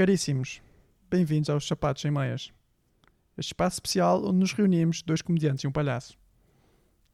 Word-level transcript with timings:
Caríssimos, 0.00 0.62
bem-vindos 1.10 1.50
aos 1.50 1.68
Sapatos 1.68 2.00
Sem 2.00 2.10
Meias. 2.10 2.50
Este 3.36 3.50
espaço 3.50 3.74
especial 3.74 4.24
onde 4.24 4.38
nos 4.38 4.54
reunimos 4.54 5.02
dois 5.02 5.20
comediantes 5.20 5.62
e 5.62 5.66
um 5.66 5.70
palhaço. 5.70 6.18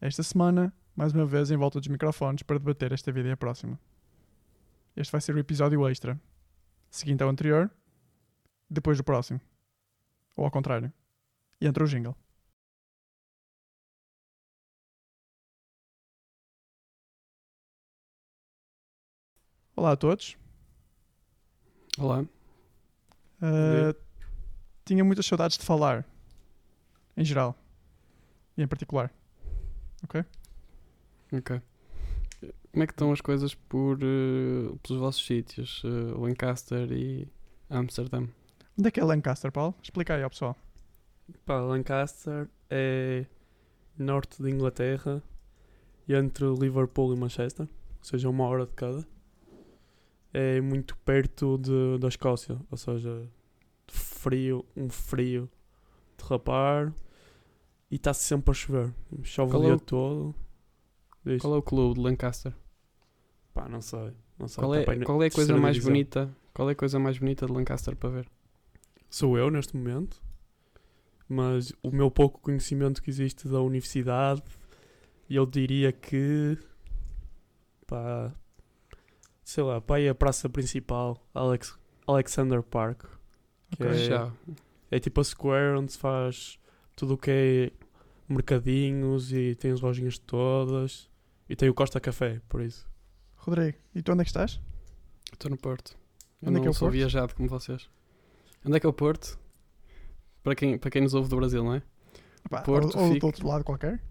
Esta 0.00 0.22
semana, 0.22 0.72
mais 0.94 1.12
uma 1.12 1.26
vez 1.26 1.50
em 1.50 1.56
volta 1.56 1.80
dos 1.80 1.88
microfones 1.88 2.44
para 2.44 2.60
debater 2.60 2.92
esta 2.92 3.10
vida 3.10 3.28
e 3.28 3.32
a 3.32 3.36
próxima. 3.36 3.76
Este 4.94 5.10
vai 5.10 5.20
ser 5.20 5.34
o 5.34 5.38
episódio 5.40 5.84
extra, 5.88 6.16
seguinte 6.88 7.24
ao 7.24 7.28
anterior, 7.28 7.68
depois 8.70 8.96
do 8.96 9.02
próximo. 9.02 9.40
Ou 10.36 10.44
ao 10.44 10.50
contrário. 10.52 10.92
E 11.60 11.66
entra 11.66 11.82
o 11.82 11.88
jingle. 11.88 12.14
Olá 19.74 19.90
a 19.90 19.96
todos. 19.96 20.36
Olá. 21.98 22.24
Uh, 23.42 23.94
tinha 24.84 25.04
muitas 25.04 25.26
saudades 25.26 25.58
de 25.58 25.64
falar. 25.64 26.04
Em 27.16 27.24
geral. 27.24 27.56
E 28.56 28.62
em 28.62 28.66
particular. 28.66 29.12
Ok? 30.04 30.24
Ok. 31.32 31.60
Como 32.72 32.82
é 32.82 32.86
que 32.86 32.92
estão 32.92 33.10
as 33.10 33.20
coisas 33.22 33.54
por, 33.54 33.98
eh, 34.02 34.76
pelos 34.82 35.00
vossos 35.00 35.24
sítios? 35.24 35.82
eh, 35.84 35.88
Lancaster 36.18 36.92
e 36.92 37.26
Amsterdam? 37.70 38.28
Onde 38.78 38.88
é 38.88 38.90
que 38.90 39.00
é 39.00 39.04
Lancaster, 39.04 39.50
Paulo? 39.50 39.74
Explica 39.82 40.14
aí 40.14 40.22
ao 40.22 40.28
pessoal. 40.28 40.54
Pá, 41.46 41.58
Lancaster 41.60 42.48
é 42.68 43.24
norte 43.98 44.42
de 44.42 44.50
Inglaterra 44.50 45.22
e 46.06 46.14
entre 46.14 46.44
Liverpool 46.44 47.14
e 47.14 47.16
Manchester, 47.16 47.66
ou 47.66 48.04
seja, 48.04 48.28
uma 48.28 48.44
hora 48.44 48.66
de 48.66 48.72
cada. 48.72 49.06
É 50.38 50.60
muito 50.60 50.94
perto 50.98 51.56
de, 51.56 51.98
da 51.98 52.08
Escócia, 52.08 52.60
ou 52.70 52.76
seja, 52.76 53.26
frio, 53.88 54.66
um 54.76 54.90
frio 54.90 55.48
de 56.18 56.24
rapar 56.24 56.92
e 57.90 57.96
está 57.96 58.12
sempre 58.12 58.50
a 58.50 58.54
chover. 58.54 58.92
Chove 59.22 59.52
Qual 59.52 59.62
o 59.62 59.64
é 59.64 59.68
dia 59.68 59.76
o- 59.76 59.80
todo. 59.80 60.34
Diz. 61.24 61.40
Qual 61.40 61.54
é 61.54 61.56
o 61.56 61.62
clube 61.62 61.94
de 61.94 62.00
Lancaster? 62.00 62.52
Pá, 63.54 63.66
não 63.66 63.80
sei. 63.80 64.12
Não 64.38 64.46
sei 64.46 64.62
Qual 64.62 64.72
tá 64.84 64.92
é, 64.92 64.96
na 64.96 65.06
qual 65.06 65.22
é 65.22 65.26
a 65.26 65.30
coisa 65.30 65.56
mais 65.56 65.74
divisão. 65.76 65.92
bonita? 65.92 66.36
Qual 66.52 66.68
é 66.68 66.72
a 66.72 66.76
coisa 66.76 66.98
mais 66.98 67.16
bonita 67.18 67.46
de 67.46 67.52
Lancaster 67.52 67.96
para 67.96 68.10
ver? 68.10 68.28
Sou 69.08 69.38
eu 69.38 69.50
neste 69.50 69.74
momento, 69.74 70.22
mas 71.26 71.72
o 71.82 71.90
meu 71.90 72.10
pouco 72.10 72.40
conhecimento 72.40 73.00
que 73.02 73.08
existe 73.08 73.48
da 73.48 73.60
universidade, 73.62 74.42
eu 75.30 75.46
diria 75.46 75.90
que 75.92 76.58
pá, 77.86 78.34
sei 79.56 79.64
lá, 79.64 79.80
pá, 79.80 79.98
é 79.98 80.10
a 80.10 80.14
praça 80.14 80.50
principal, 80.50 81.16
Alex, 81.32 81.78
Alexander 82.06 82.62
Park, 82.62 83.04
que 83.70 83.82
Ok. 83.82 83.86
é, 83.88 83.94
Já. 84.04 84.30
é 84.90 84.98
tipo 85.00 85.18
a 85.18 85.24
square 85.24 85.78
onde 85.78 85.92
se 85.92 85.98
faz 85.98 86.58
tudo 86.94 87.14
o 87.14 87.16
que 87.16 87.30
é 87.30 87.72
mercadinhos 88.28 89.32
e 89.32 89.54
tem 89.54 89.70
as 89.72 89.80
lojinhas 89.80 90.18
todas 90.18 91.08
e 91.48 91.56
tem 91.56 91.70
o 91.70 91.74
Costa 91.74 91.98
Café, 91.98 92.42
por 92.50 92.60
isso. 92.60 92.86
Rodrigo, 93.36 93.78
e 93.94 94.02
tu 94.02 94.12
onde 94.12 94.20
é 94.20 94.24
que 94.24 94.28
estás? 94.30 94.60
Estou 95.32 95.50
no 95.50 95.56
Porto. 95.56 95.96
Eu 96.42 96.48
Onde 96.48 96.50
é 96.50 96.52
não 96.56 96.60
que 96.60 96.68
é 96.68 96.70
o 96.70 96.74
sou 96.74 96.88
Porto? 96.88 96.96
viajado 96.98 97.34
como 97.34 97.48
vocês. 97.48 97.88
Onde 98.64 98.76
é 98.76 98.80
que 98.80 98.84
é 98.86 98.88
o 98.88 98.92
Porto? 98.92 99.38
Para 100.42 100.54
quem, 100.54 100.76
para 100.76 100.90
quem 100.90 101.00
nos 101.00 101.14
ouve 101.14 101.30
do 101.30 101.36
Brasil, 101.36 101.64
não 101.64 101.74
é? 101.74 101.82
Pá, 102.50 102.60
Porto 102.60 102.94
ou, 102.98 103.04
ou 103.04 103.08
fica- 103.08 103.20
do 103.20 103.26
outro 103.26 103.48
lado 103.48 103.64
qualquer? 103.64 104.02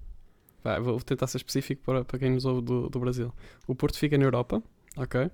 Vá, 0.64 0.80
vou 0.80 1.00
tentar 1.02 1.28
ser 1.28 1.38
específico 1.38 1.84
para, 1.84 2.04
para 2.04 2.18
quem 2.18 2.32
nos 2.32 2.46
ouve 2.46 2.62
do, 2.64 2.90
do 2.90 3.00
Brasil. 3.00 3.32
O 3.68 3.76
Porto 3.76 3.98
fica 4.00 4.18
na 4.18 4.24
Europa, 4.24 4.64
ok? 4.98 5.30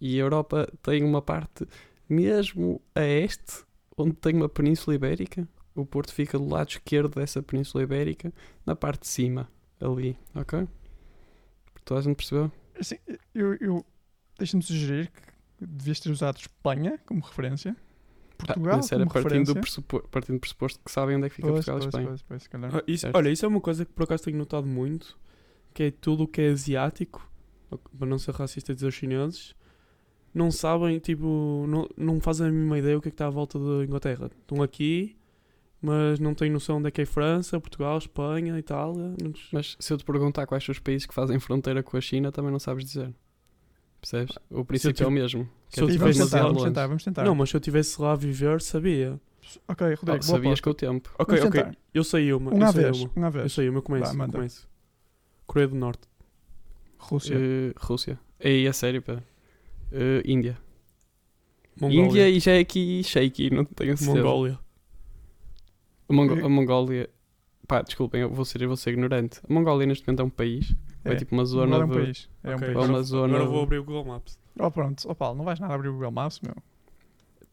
E 0.00 0.16
a 0.20 0.22
Europa 0.24 0.70
tem 0.82 1.02
uma 1.04 1.22
parte 1.22 1.66
mesmo 2.08 2.80
a 2.94 3.02
este, 3.02 3.64
onde 3.96 4.14
tem 4.14 4.34
uma 4.34 4.48
Península 4.48 4.94
Ibérica. 4.96 5.48
O 5.74 5.84
Porto 5.84 6.12
fica 6.12 6.38
do 6.38 6.48
lado 6.48 6.70
esquerdo 6.70 7.14
dessa 7.16 7.42
Península 7.42 7.82
Ibérica, 7.84 8.32
na 8.64 8.74
parte 8.74 9.00
de 9.02 9.08
cima, 9.08 9.48
ali, 9.80 10.16
ok? 10.34 10.66
Toda 11.84 12.00
a 12.00 12.02
gente 12.02 12.16
percebeu? 12.16 12.50
Assim, 12.78 12.96
eu, 13.34 13.54
eu 13.60 13.84
deixa-me 14.38 14.62
sugerir 14.62 15.10
que 15.58 15.66
devias 15.66 16.00
ter 16.00 16.10
usado 16.10 16.38
Espanha 16.38 16.98
como 17.06 17.20
referência. 17.20 17.76
Portugal 18.38 18.74
Ah, 18.74 18.76
mas 18.76 18.92
era 18.92 19.00
como 19.00 19.12
partindo 19.12 19.30
do, 19.44 19.54
referência. 19.54 19.60
pressupo- 19.60 20.08
partindo 20.08 20.36
do 20.36 20.40
pressuposto 20.40 20.80
que 20.84 20.90
sabem 20.90 21.16
onde 21.16 21.26
é 21.26 21.28
que 21.30 21.36
fica 21.36 21.48
Pois, 21.48 21.64
Portugal 21.64 21.80
e 21.82 21.88
Espanha. 21.88 22.06
pois, 22.26 22.48
pois. 22.48 22.48
Ah, 22.74 22.82
isso- 22.86 23.06
olha, 23.14 23.30
isso 23.30 23.44
é 23.44 23.48
uma 23.48 23.60
coisa 23.60 23.84
que 23.84 23.92
por 23.92 24.04
acaso 24.04 24.24
tenho 24.24 24.36
notado 24.36 24.66
muito, 24.66 25.18
que 25.72 25.84
é 25.84 25.90
tudo 25.90 26.24
o 26.24 26.28
que 26.28 26.40
é 26.42 26.48
asiático, 26.48 27.30
para 27.98 28.06
não 28.08 28.18
ser 28.18 28.34
racista 28.34 28.74
dizer 28.74 28.86
os 28.88 28.94
chineses, 28.94 29.54
não 30.34 30.50
sabem, 30.50 30.98
tipo, 30.98 31.64
não, 31.68 31.88
não 31.96 32.20
fazem 32.20 32.46
a 32.48 32.50
mínima 32.50 32.78
ideia 32.78 32.96
o 32.98 33.00
que 33.00 33.08
é 33.08 33.10
que 33.10 33.14
está 33.14 33.26
à 33.26 33.30
volta 33.30 33.58
da 33.58 33.84
Inglaterra. 33.84 34.30
Estão 34.40 34.62
aqui, 34.62 35.16
mas 35.80 36.18
não 36.20 36.34
têm 36.34 36.50
noção 36.50 36.76
onde 36.78 36.88
é 36.88 36.90
que 36.90 37.00
é 37.02 37.06
França, 37.06 37.58
Portugal, 37.60 37.96
Espanha, 37.98 38.58
Itália. 38.58 39.14
Mas 39.52 39.76
se 39.80 39.92
eu 39.92 39.96
te 39.98 40.04
perguntar 40.04 40.46
quais 40.46 40.62
são 40.64 40.72
os 40.72 40.78
países 40.78 41.06
que 41.06 41.14
fazem 41.14 41.38
fronteira 41.40 41.82
com 41.82 41.96
a 41.96 42.00
China, 42.00 42.30
também 42.30 42.50
não 42.52 42.58
sabes 42.58 42.84
dizer. 42.84 43.12
Percebes? 44.00 44.36
O 44.50 44.64
princípio 44.64 44.92
tive- 44.94 45.04
é 45.04 45.08
o 45.08 45.10
mesmo. 45.10 45.48
se 45.70 45.80
eu 45.80 45.88
é 45.88 45.92
vamos 45.92 45.92
tivesse 45.96 46.18
tentar, 46.18 46.36
demasiado 46.36 46.48
vamos 46.48 46.62
tentar, 46.64 46.86
vamos 46.86 47.04
tentar. 47.04 47.24
Não, 47.24 47.34
mas 47.34 47.48
se 47.50 47.56
eu 47.56 47.58
estivesse 47.58 48.00
lá 48.00 48.12
a 48.12 48.16
viver, 48.16 48.60
sabia. 48.60 49.18
Ok, 49.68 49.86
Rodrigo, 49.94 50.18
Oh, 50.18 50.22
sabias 50.22 50.60
com 50.60 50.70
o 50.70 50.74
tempo. 50.74 51.14
Ok, 51.18 51.38
Vamos 51.38 51.48
ok, 51.48 51.62
tentar. 51.64 51.78
eu 51.94 52.04
sei 52.04 52.32
uma. 52.32 52.52
Um 52.54 52.60
eu 52.60 52.72
sei 52.72 52.82
vez, 52.82 53.00
uma. 53.00 53.10
um 53.16 53.22
à 53.24 53.26
Eu 53.26 53.32
vez. 53.32 53.52
sei 53.52 53.68
uma, 53.68 53.78
eu 53.78 53.82
começo, 53.82 54.16
Vá, 54.16 54.24
eu 54.24 54.30
começo. 54.32 54.68
Coreia 55.46 55.68
do 55.68 55.76
Norte. 55.76 56.06
Rússia. 57.08 57.34
Eh, 57.36 57.72
Rússia. 57.78 58.18
Ei, 58.40 58.66
a 58.66 58.72
sério, 58.72 59.02
pá. 59.02 59.22
Eh, 59.92 60.22
Índia. 60.24 60.58
Mongólia. 61.80 62.04
Índia 62.06 62.28
e 62.30 62.40
já 62.40 62.52
é 62.52 62.58
aqui 62.60 63.02
shaky, 63.04 63.50
não 63.50 63.64
tenho 63.64 63.92
a 63.92 63.96
certeza. 63.96 64.22
Mongólia. 64.24 64.58
A, 66.08 66.12
Mongo- 66.12 66.44
a 66.44 66.48
Mongólia. 66.48 67.10
Pá, 67.66 67.82
desculpem, 67.82 68.20
eu 68.22 68.30
vou 68.32 68.44
ser, 68.44 68.62
eu 68.62 68.68
vou 68.68 68.76
ser 68.76 68.90
ignorante. 68.92 69.40
A 69.48 69.52
Mongólia 69.52 69.86
neste 69.86 70.06
momento 70.06 70.20
é 70.20 70.24
um 70.24 70.30
país. 70.30 70.74
É, 71.04 71.14
tipo 71.14 71.34
uma 71.34 71.44
zona 71.44 71.76
Agora 71.76 71.82
é 71.82 71.86
um 71.86 71.88
de. 71.90 72.04
país. 72.04 72.28
É 72.42 72.54
um 72.56 72.58
país. 72.58 72.70
Agora, 72.72 72.88
uma 72.88 73.02
zona- 73.02 73.34
agora 73.36 73.48
vou 73.50 73.62
abrir 73.62 73.78
o 73.78 73.84
Google 73.84 74.04
Maps. 74.06 74.38
Oh, 74.58 74.70
pronto. 74.70 75.02
Oh, 75.08 75.14
Paulo, 75.14 75.36
não 75.38 75.44
vais 75.44 75.60
nada 75.60 75.74
abrir 75.74 75.88
o 75.88 75.92
Google 75.92 76.10
Maps, 76.10 76.40
meu. 76.40 76.54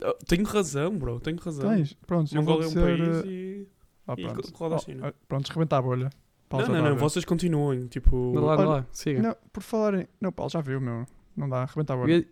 Oh, 0.02 0.14
Tenho 0.26 0.44
razão, 0.46 0.98
bro, 0.98 1.20
tenho 1.20 1.38
razão. 1.38 1.70
Tens? 1.70 1.94
Pronto, 2.08 2.34
Mongólia 2.36 2.66
é 2.66 2.68
um 2.68 2.74
país 2.74 3.26
eh, 3.26 3.28
e. 3.28 3.68
oh, 4.08 4.14
e 4.18 4.24
pronto. 4.24 4.52
roda 4.56 4.76
a 4.76 4.78
Oh, 4.78 4.82
China. 4.82 5.08
ah, 5.08 5.14
pronto, 5.28 5.48
rebenta 5.50 5.78
a 5.78 5.82
bolha. 5.82 6.10
Paulo 6.58 6.68
não, 6.74 6.82
não, 6.84 6.90
não, 6.92 6.98
vocês 6.98 7.26
continuem, 7.26 7.88
tipo. 7.88 8.32
Dá 8.36 8.42
lá, 8.42 8.54
Olha, 8.58 8.66
lá, 8.66 8.86
siga. 8.92 9.22
Não, 9.22 9.36
por 9.52 9.62
falarem... 9.64 10.08
Não, 10.22 10.32
Paulo, 10.32 10.50
já 10.52 10.62
viu, 10.62 10.80
meu. 10.80 11.06
Não 11.36 11.50
dá, 11.50 11.66
rebenta 11.66 11.94
a 11.94 11.96
Eu 11.96 12.00
bolha. 12.02 12.14
ia, 12.18 12.28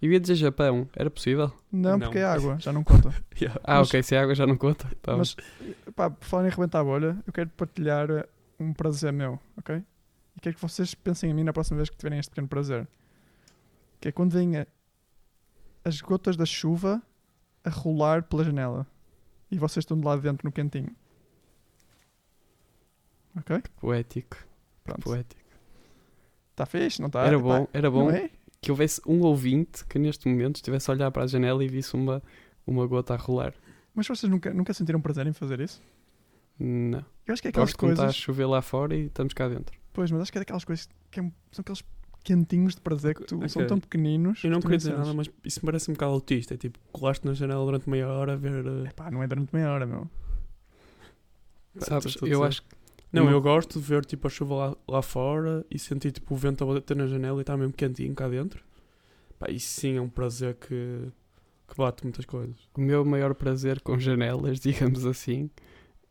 eu 0.00 0.12
ia 0.12 0.18
dizer 0.20 0.34
Japão, 0.36 0.88
era 0.94 1.10
possível? 1.10 1.52
Não, 1.70 1.92
Não. 1.92 2.00
porque 2.00 2.18
é 2.18 2.24
água, 2.24 2.56
já 2.58 2.72
não 2.72 2.82
conta. 2.84 3.14
Yeah. 3.40 3.60
Ah, 3.64 3.78
Mas- 3.78 3.88
ok, 3.88 4.02
se 4.02 4.16
a 4.16 4.22
água 4.22 4.34
já 4.34 4.46
não 4.46 4.56
conta. 4.56 4.88
Tá 5.02 5.12
bom. 5.12 5.18
Mas, 5.18 5.36
pá, 5.94 6.08
por 6.10 6.24
falar 6.24 6.46
em 6.46 6.50
rebentar 6.50 6.80
a 6.80 6.84
bolha, 6.84 7.16
eu 7.26 7.32
quero 7.32 7.50
partilhar 7.50 8.10
eh, 8.10 8.26
um 8.58 8.72
prazer 8.72 9.12
meu, 9.12 9.38
ok? 9.56 9.82
E 10.36 10.40
quero 10.40 10.54
que 10.56 10.62
vocês 10.62 10.94
pensem 10.94 11.30
em 11.30 11.34
mim 11.34 11.44
na 11.44 11.52
próxima 11.52 11.76
vez 11.76 11.90
que 11.90 11.96
tiverem 11.96 12.18
este 12.18 12.30
pequeno 12.30 12.48
prazer. 12.48 12.88
Que 14.00 14.08
é 14.08 14.12
quando 14.12 14.32
vêm 14.32 14.56
a- 14.56 14.66
as 15.84 16.00
gotas 16.00 16.36
da 16.36 16.46
chuva 16.46 17.02
a 17.64 17.70
rolar 17.70 18.22
pela 18.22 18.44
janela. 18.44 18.86
E 19.50 19.58
vocês 19.58 19.82
estão 19.82 19.98
de 19.98 20.04
lá 20.04 20.14
dentro 20.16 20.46
no 20.46 20.52
quentinho. 20.52 20.94
Ok? 23.36 23.62
Poético, 23.80 24.36
Pronto. 24.84 25.02
poético. 25.02 25.40
Está 26.50 26.66
fixe, 26.66 27.00
não 27.00 27.06
está? 27.06 27.24
Era 27.24 27.38
bom, 27.38 27.68
era 27.72 27.90
bom 27.90 28.10
é? 28.10 28.30
que 28.60 28.70
houvesse 28.70 29.00
um 29.06 29.20
ouvinte 29.22 29.84
que 29.86 29.98
neste 29.98 30.28
momento 30.28 30.56
estivesse 30.56 30.90
a 30.90 30.94
olhar 30.94 31.10
para 31.10 31.22
a 31.22 31.26
janela 31.26 31.62
e 31.62 31.68
visse 31.68 31.94
uma, 31.94 32.20
uma 32.66 32.84
gota 32.86 33.14
a 33.14 33.16
rolar. 33.16 33.54
Mas 33.94 34.06
vocês 34.08 34.30
nunca, 34.30 34.52
nunca 34.52 34.72
sentiram 34.74 35.00
prazer 35.00 35.26
em 35.26 35.32
fazer 35.32 35.60
isso? 35.60 35.80
Não. 36.58 37.04
Eu 37.26 37.32
acho 37.32 37.40
que 37.42 37.48
é 37.48 37.50
aquelas 37.50 37.68
Gosto 37.70 37.78
quando 37.78 37.92
está 37.92 38.02
a 38.02 38.06
coisas... 38.06 38.20
chover 38.20 38.46
lá 38.46 38.60
fora 38.60 38.96
e 38.96 39.06
estamos 39.06 39.32
cá 39.34 39.48
dentro. 39.48 39.78
Pois, 39.92 40.10
mas 40.10 40.22
acho 40.22 40.32
que 40.32 40.38
é 40.38 40.40
daquelas 40.40 40.64
coisas 40.64 40.88
que 41.10 41.20
é- 41.20 41.32
são 41.52 41.60
aqueles 41.62 41.84
quentinhos 42.24 42.74
de 42.74 42.80
prazer 42.80 43.14
que 43.14 43.22
tu, 43.24 43.36
são 43.48 43.62
Ok. 43.62 43.66
tão 43.66 43.78
pequeninos. 43.78 44.42
Eu 44.42 44.50
não 44.50 44.60
queria 44.60 44.76
dizer 44.78 44.96
nada, 44.96 45.14
mas 45.14 45.30
isso 45.44 45.60
me 45.60 45.66
parece 45.66 45.90
um 45.90 45.94
bocado 45.94 46.12
autista. 46.12 46.54
É 46.54 46.56
tipo, 46.56 46.78
colaste 46.90 47.24
na 47.24 47.32
janela 47.34 47.64
durante 47.64 47.88
meia 47.88 48.08
hora 48.08 48.32
a 48.32 48.36
ver. 48.36 48.66
eh, 48.66 48.90
Pá, 48.96 49.10
não 49.10 49.22
é 49.22 49.28
durante 49.28 49.54
meia 49.54 49.70
hora, 49.70 49.86
meu. 49.86 50.08
Sabes, 51.78 52.16
eu 52.22 52.42
acho 52.42 52.62
que 52.62 52.68
Não, 53.12 53.24
Não. 53.24 53.32
eu 53.32 53.40
gosto 53.40 53.80
de 53.80 53.86
ver 53.86 54.04
tipo 54.04 54.26
a 54.26 54.30
chuva 54.30 54.54
lá, 54.54 54.76
lá 54.86 55.02
fora 55.02 55.64
e 55.70 55.78
sentir 55.78 56.12
tipo 56.12 56.34
o 56.34 56.36
vento 56.36 56.62
a 56.64 56.66
bater 56.74 56.96
na 56.96 57.06
janela 57.06 57.38
e 57.38 57.42
estar 57.42 57.56
mesmo 57.56 57.72
quentinho 57.72 58.14
cá 58.14 58.28
dentro. 58.28 58.62
Pá, 59.38 59.50
isso 59.50 59.80
sim 59.80 59.96
é 59.96 60.00
um 60.00 60.08
prazer 60.08 60.54
que, 60.56 61.06
que 61.68 61.76
bate 61.76 62.04
muitas 62.04 62.24
coisas. 62.24 62.56
o 62.76 62.80
meu 62.80 63.04
maior 63.04 63.34
prazer 63.34 63.80
com 63.80 63.96
janelas, 64.00 64.60
digamos 64.60 65.06
assim, 65.06 65.48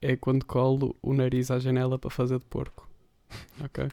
é 0.01 0.15
quando 0.15 0.45
colo 0.45 0.95
o 1.01 1.13
nariz 1.13 1.51
à 1.51 1.59
janela 1.59 1.99
para 1.99 2.09
fazer 2.09 2.39
de 2.39 2.45
porco. 2.45 2.88
Ok? 3.63 3.85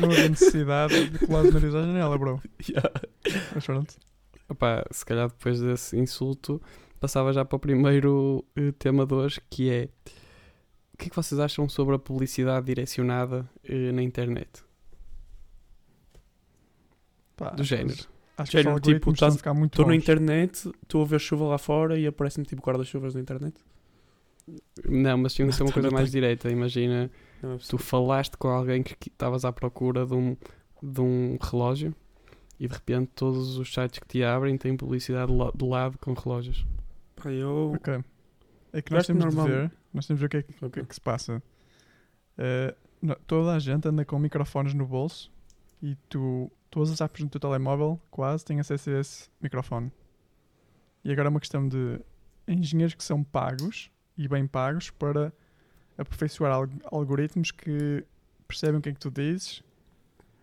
Não 0.00 0.10
havia 0.10 0.28
necessidade 0.28 1.10
de 1.10 1.18
colar 1.26 1.44
o 1.44 1.52
nariz 1.52 1.74
à 1.74 1.80
janela, 1.82 2.18
bro. 2.18 2.42
Mas 3.54 3.64
pronto. 3.64 3.94
Opá, 4.48 4.84
se 4.90 5.04
calhar 5.06 5.28
depois 5.28 5.60
desse 5.60 5.96
insulto 5.96 6.60
passava 7.00 7.32
já 7.32 7.44
para 7.44 7.56
o 7.56 7.58
primeiro 7.60 8.44
eh, 8.56 8.72
tema 8.78 9.06
de 9.06 9.14
hoje 9.14 9.40
que 9.48 9.70
é 9.70 9.88
o 10.96 10.98
que 10.98 11.06
é 11.06 11.10
que 11.10 11.16
vocês 11.16 11.38
acham 11.38 11.68
sobre 11.68 11.94
a 11.94 11.98
publicidade 11.98 12.64
direcionada 12.66 13.48
eh, 13.62 13.92
na 13.92 14.02
internet? 14.02 14.64
Pá, 17.36 17.50
Do 17.50 17.62
género. 17.62 17.98
Acho 18.38 18.50
que 18.50 18.58
Género, 18.62 18.80
tipo, 18.80 19.10
estás- 19.12 19.36
ficar 19.36 19.54
muito 19.54 19.72
Estou 19.72 19.86
na 19.86 19.94
internet, 19.94 20.70
estou 20.82 21.02
a 21.02 21.04
ver 21.06 21.18
chuva 21.20 21.46
lá 21.46 21.58
fora 21.58 21.98
e 21.98 22.06
aparece-me 22.06 22.44
tipo 22.44 22.62
guarda-chuvas 22.62 23.14
na 23.14 23.20
internet. 23.20 23.54
Não, 24.88 25.16
mas 25.18 25.32
tinha 25.34 25.48
que 25.48 25.54
ser 25.54 25.62
uma 25.62 25.72
coisa 25.72 25.90
mais 25.90 26.10
direita. 26.10 26.50
Imagina, 26.50 27.10
é 27.42 27.56
tu 27.68 27.78
falaste 27.78 28.36
com 28.36 28.48
alguém 28.48 28.82
que 28.82 28.96
estavas 29.08 29.44
à 29.44 29.52
procura 29.52 30.04
de 30.06 30.14
um, 30.14 30.36
de 30.82 31.00
um 31.00 31.38
relógio 31.40 31.94
e 32.60 32.68
de 32.68 32.74
repente 32.74 33.10
todos 33.14 33.56
os 33.58 33.72
sites 33.72 33.98
que 33.98 34.06
te 34.06 34.22
abrem 34.22 34.56
têm 34.58 34.76
publicidade 34.76 35.32
de 35.54 35.64
lado 35.66 35.98
com 35.98 36.12
relógios. 36.12 36.66
Pá, 37.16 37.30
eu. 37.32 37.72
Ok. 37.74 38.02
É 38.72 38.82
que 38.82 38.92
nós 38.92 39.06
temos 39.06 39.24
de 39.24 39.34
normal- 39.34 39.46
ver, 39.46 39.72
nós 39.96 40.06
temos 40.06 40.20
ver 40.20 40.26
o 40.26 40.28
que 40.28 40.36
é 40.38 40.42
que, 40.42 40.52
o 40.52 40.54
que, 40.58 40.64
Ok. 40.66 40.82
é 40.82 40.86
que 40.86 40.94
se 40.94 41.00
passa. 41.00 41.42
Eh, 42.38 42.74
no- 43.02 43.16
toda 43.26 43.54
a 43.54 43.58
gente 43.58 43.88
anda 43.88 44.04
com 44.04 44.18
microfones 44.18 44.74
no 44.74 44.86
bolso 44.86 45.32
e 45.82 45.94
tu, 46.08 46.50
todas 46.70 46.90
as 46.90 47.00
apps 47.00 47.22
no 47.22 47.28
teu 47.30 47.40
telemóvel 47.40 48.00
quase 48.10 48.44
têm 48.44 48.60
acesso 48.60 48.90
a 48.90 49.00
esse 49.00 49.28
microfone. 49.40 49.90
E 51.04 51.10
agora 51.12 51.28
é 51.28 51.30
uma 51.30 51.40
questão 51.40 51.66
de 51.68 52.00
engenheiros 52.46 52.94
que 52.94 53.02
são 53.04 53.22
pagos 53.24 53.90
e 54.16 54.28
bem 54.28 54.46
pagos 54.46 54.90
para 54.90 55.32
aperfeiçoar 55.98 56.52
alg- 56.52 56.80
algoritmos 56.92 57.50
que 57.50 58.04
percebem 58.46 58.78
o 58.78 58.82
que 58.82 58.88
é 58.90 58.92
que 58.92 59.00
tu 59.00 59.10
dizes 59.10 59.62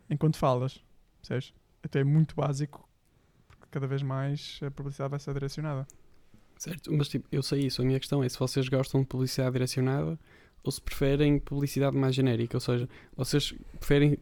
enquanto 0.10 0.38
falas. 0.38 0.84
Percebes? 1.22 1.54
Até 1.84 2.00
é 2.00 2.04
muito 2.04 2.36
básico 2.36 2.88
porque 3.48 3.66
cada 3.70 3.86
vez 3.88 4.02
mais 4.02 4.60
a 4.66 4.72
publicidade 4.72 5.12
vai 5.12 5.20
ser 5.20 5.34
direcionada. 5.34 5.86
Certo, 6.64 6.94
mas 6.94 7.10
tipo, 7.10 7.28
eu 7.30 7.44
sei 7.44 7.66
isso. 7.66 7.82
A 7.82 7.86
minha 7.86 8.00
questão 8.00 8.24
é 8.24 8.30
se 8.30 8.40
vocês 8.40 8.70
gostam 8.70 9.02
de 9.02 9.08
publicidade 9.08 9.52
direcionada 9.52 10.18
ou 10.64 10.72
se 10.72 10.80
preferem 10.80 11.38
publicidade 11.38 11.94
mais 11.98 12.16
genérica. 12.16 12.56
Ou 12.56 12.62
seja, 12.62 12.88
vocês 13.18 13.54
preferem 13.78 14.18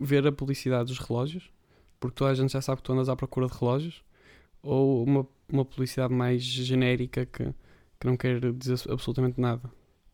ver 0.00 0.26
a 0.26 0.32
publicidade 0.32 0.86
dos 0.86 0.98
relógios, 0.98 1.52
porque 2.00 2.16
toda 2.16 2.32
a 2.32 2.34
gente 2.34 2.52
já 2.52 2.60
sabe 2.60 2.78
que 2.78 2.82
tu 2.82 2.92
andas 2.92 3.08
à 3.08 3.14
procura 3.14 3.46
de 3.46 3.56
relógios, 3.56 4.02
ou 4.60 5.04
uma, 5.04 5.24
uma 5.48 5.64
publicidade 5.64 6.12
mais 6.12 6.42
genérica 6.42 7.24
que, 7.26 7.54
que 8.00 8.06
não 8.08 8.16
quer 8.16 8.40
dizer 8.54 8.90
absolutamente 8.90 9.40
nada. 9.40 9.70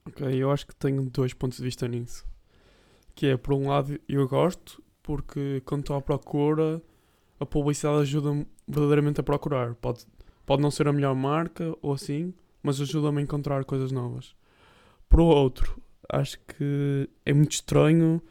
Ok, 0.06 0.26
eu 0.30 0.50
acho 0.50 0.66
que 0.66 0.76
tenho 0.76 1.02
dois 1.08 1.32
pontos 1.32 1.56
de 1.56 1.64
vista 1.64 1.88
nisso. 1.88 2.26
Que 3.14 3.28
é, 3.28 3.36
por 3.38 3.54
um 3.54 3.68
lado, 3.68 3.98
eu 4.06 4.28
gosto, 4.28 4.84
porque 5.02 5.62
quando 5.64 5.80
estou 5.80 5.96
à 5.96 6.02
procura, 6.02 6.82
a 7.40 7.46
publicidade 7.46 8.02
ajuda-me 8.02 8.46
verdadeiramente 8.66 9.18
a 9.18 9.22
procurar. 9.22 9.74
Pode, 9.76 10.04
pode 10.48 10.62
não 10.62 10.70
ser 10.70 10.88
a 10.88 10.92
melhor 10.94 11.14
marca 11.14 11.76
ou 11.82 11.92
assim, 11.92 12.32
mas 12.62 12.80
ajuda-me 12.80 13.18
a 13.20 13.22
encontrar 13.22 13.64
coisas 13.66 13.92
novas. 13.92 14.34
Por 15.06 15.20
outro, 15.20 15.78
acho 16.08 16.38
que 16.40 17.06
é 17.26 17.34
muito 17.34 17.52
estranho 17.52 18.22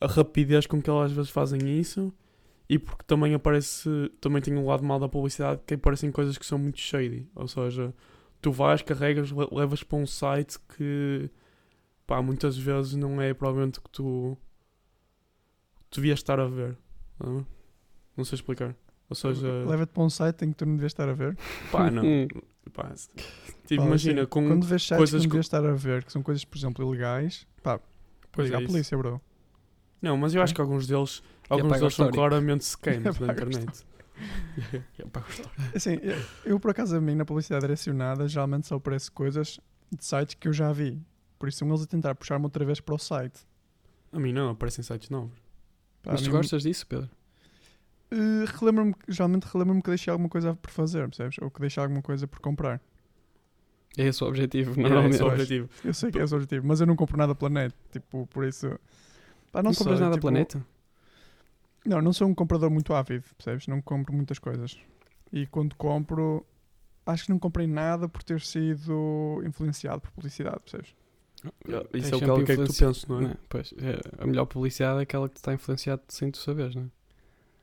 a 0.00 0.08
rapidez 0.08 0.66
com 0.66 0.82
que 0.82 0.90
elas 0.90 1.12
às 1.12 1.16
vezes 1.16 1.30
fazem 1.30 1.78
isso 1.78 2.12
e 2.68 2.80
porque 2.80 3.04
também 3.06 3.32
aparece, 3.32 3.88
também 4.20 4.42
tem 4.42 4.56
um 4.56 4.66
lado 4.66 4.82
mal 4.84 4.98
da 4.98 5.08
publicidade 5.08 5.60
que 5.64 5.74
aparecem 5.74 6.10
coisas 6.10 6.36
que 6.36 6.44
são 6.44 6.58
muito 6.58 6.80
shady. 6.80 7.28
Ou 7.36 7.46
seja, 7.46 7.94
tu 8.42 8.50
vais, 8.50 8.82
carregas, 8.82 9.30
le- 9.30 9.48
levas 9.52 9.84
para 9.84 9.98
um 9.98 10.06
site 10.06 10.58
que 10.76 11.30
pá, 12.08 12.20
muitas 12.20 12.58
vezes 12.58 12.94
não 12.96 13.20
é 13.20 13.32
provavelmente 13.32 13.78
o 13.78 13.82
que 13.82 13.90
tu, 13.90 14.36
devias 15.94 16.18
estar 16.18 16.40
a 16.40 16.46
ver. 16.46 16.76
Não, 17.22 17.38
é? 17.38 17.44
não 18.16 18.24
sei 18.24 18.34
explicar. 18.34 18.74
Ou 19.10 19.16
seja, 19.16 19.46
Leva-te 19.66 19.90
para 19.92 20.02
um 20.04 20.08
site 20.10 20.44
em 20.44 20.50
que 20.50 20.56
tu 20.56 20.64
não 20.64 20.74
devias 20.76 20.92
estar 20.92 21.08
a 21.08 21.12
ver. 21.12 21.36
pá, 21.72 21.90
não. 21.90 22.02
Hum. 22.04 22.28
Pá, 22.72 22.88
tipo, 22.94 23.82
Pá, 23.82 23.86
imagina, 23.86 24.20
assim, 24.22 24.28
com. 24.30 24.46
Quando 24.46 24.64
vês 24.64 24.82
sites 24.82 24.96
coisas 24.96 25.20
que 25.22 25.26
não 25.26 25.30
devias 25.30 25.46
estar 25.46 25.66
a 25.66 25.72
ver, 25.72 26.04
que 26.04 26.12
são 26.12 26.22
coisas, 26.22 26.44
por 26.44 26.56
exemplo, 26.56 26.86
ilegais, 26.86 27.46
pá, 27.62 27.80
Pois 28.30 28.46
liga 28.46 28.56
é 28.56 28.60
à 28.60 28.62
isso. 28.62 28.72
polícia, 28.72 28.96
bro. 28.96 29.20
Não, 30.00 30.16
mas 30.16 30.34
eu 30.34 30.40
acho 30.42 30.54
que 30.54 30.60
alguns 30.60 30.86
deles, 30.86 31.22
alguns 31.48 31.78
deles 31.78 31.94
são 31.94 32.10
claramente 32.10 32.64
scams 32.64 33.18
da 33.18 33.26
internet. 33.32 33.84
Assim, 35.74 35.98
eu, 36.02 36.16
eu, 36.44 36.60
por 36.60 36.70
acaso 36.70 36.96
a 36.96 37.00
mim 37.00 37.14
na 37.14 37.24
publicidade 37.24 37.62
direcionada 37.62 38.28
geralmente 38.28 38.66
só 38.66 38.76
aparece 38.76 39.10
coisas 39.10 39.58
de 39.90 40.04
sites 40.04 40.34
que 40.34 40.46
eu 40.48 40.52
já 40.52 40.72
vi. 40.72 41.00
Por 41.38 41.48
isso 41.48 41.58
são 41.58 41.68
eles 41.68 41.82
a 41.82 41.86
tentar 41.86 42.14
puxar-me 42.14 42.44
outra 42.44 42.64
vez 42.64 42.80
para 42.80 42.94
o 42.94 42.98
site. 42.98 43.40
A 44.12 44.18
mim 44.20 44.32
não, 44.32 44.50
aparecem 44.50 44.82
sites 44.84 45.08
novos. 45.10 45.38
Pá, 46.02 46.12
Mas 46.12 46.20
a 46.20 46.24
tu 46.24 46.30
mim- 46.30 46.36
gostas 46.36 46.62
disso, 46.62 46.86
Pedro? 46.86 47.08
Eh, 48.10 48.44
relembro-me, 48.58 48.94
geralmente 49.08 49.44
relembro-me 49.44 49.82
que 49.82 49.88
deixei 49.88 50.10
alguma 50.10 50.28
coisa 50.28 50.54
por 50.54 50.70
fazer, 50.70 51.06
percebes? 51.08 51.36
Ou 51.40 51.50
que 51.50 51.60
deixei 51.60 51.82
alguma 51.82 52.02
coisa 52.02 52.26
por 52.26 52.40
comprar. 52.40 52.80
É 53.96 54.06
esse 54.06 54.22
o 54.22 54.26
objetivo, 54.26 54.74
Não, 54.76 54.82
normalmente. 54.84 55.14
esse 55.14 55.22
é 55.22 55.24
o 55.24 55.28
Pois. 55.28 55.40
objetivo. 55.40 55.70
Eu 55.84 55.94
sei 55.94 56.10
que 56.10 56.18
é 56.18 56.22
esse 56.22 56.32
o 56.32 56.36
objetivo, 56.36 56.66
mas 56.66 56.80
eu 56.80 56.86
não 56.86 56.96
compro 56.96 57.16
nada 57.16 57.34
pela 57.34 57.50
net. 57.50 57.74
Tipo, 57.90 58.26
por 58.26 58.44
isso. 58.44 58.68
Pá, 59.52 59.62
não 59.62 59.70
não, 59.70 59.76
compras 59.76 60.00
nada 60.00 60.14
tipo, 60.14 60.22
planeta? 60.22 60.64
Não, 61.84 62.00
não 62.02 62.12
sou 62.12 62.28
um 62.28 62.34
comprador 62.34 62.70
muito 62.70 62.92
ávido, 62.94 63.24
percebes? 63.36 63.66
Não 63.66 63.80
compro 63.80 64.14
muitas 64.14 64.38
coisas. 64.38 64.78
E 65.32 65.46
quando 65.46 65.74
compro, 65.76 66.44
acho 67.06 67.24
que 67.24 67.30
não 67.30 67.38
comprei 67.38 67.66
nada 67.66 68.08
por 68.08 68.22
ter 68.22 68.40
sido 68.40 69.42
influenciado 69.44 70.00
por 70.00 70.10
publicidade, 70.12 70.60
percebes? 70.60 70.94
Tens 71.90 72.04
Isso 72.04 72.14
é 72.14 72.16
o 72.16 72.20
que, 72.20 72.26
sempre 72.26 72.42
é 72.42 72.56
que 72.56 72.64
tu 72.64 72.74
pensas, 72.74 73.06
não 73.06 73.18
é? 73.18 73.20
Não 73.22 73.30
é? 73.30 73.36
Pois, 73.48 73.74
é, 73.78 74.22
a 74.22 74.26
melhor 74.26 74.44
publicidade 74.46 74.98
é 74.98 75.02
aquela 75.02 75.28
que 75.28 75.34
te 75.34 75.38
está 75.38 75.54
influenciado 75.54 76.02
sem 76.08 76.30
tu 76.30 76.38
saberes, 76.38 76.74
não 76.74 76.82
é? 76.82 76.99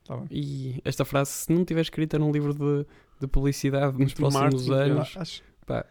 Tá 0.07 0.18
bem. 0.18 0.31
E 0.31 0.81
esta 0.86 1.06
frase, 1.06 1.31
se 1.31 1.54
não 1.54 1.65
tiver 1.65 1.81
escrita 1.81 2.18
num 2.19 2.31
livro 2.31 2.54
de, 2.54 2.88
de 3.19 3.27
publicidade 3.27 3.98
nos 3.98 4.13
De 4.13 4.15
próximos 4.15 4.68
marketing, 4.68 4.71
anos, 4.71 5.18
acho, 5.18 5.44
pá, 5.65 5.86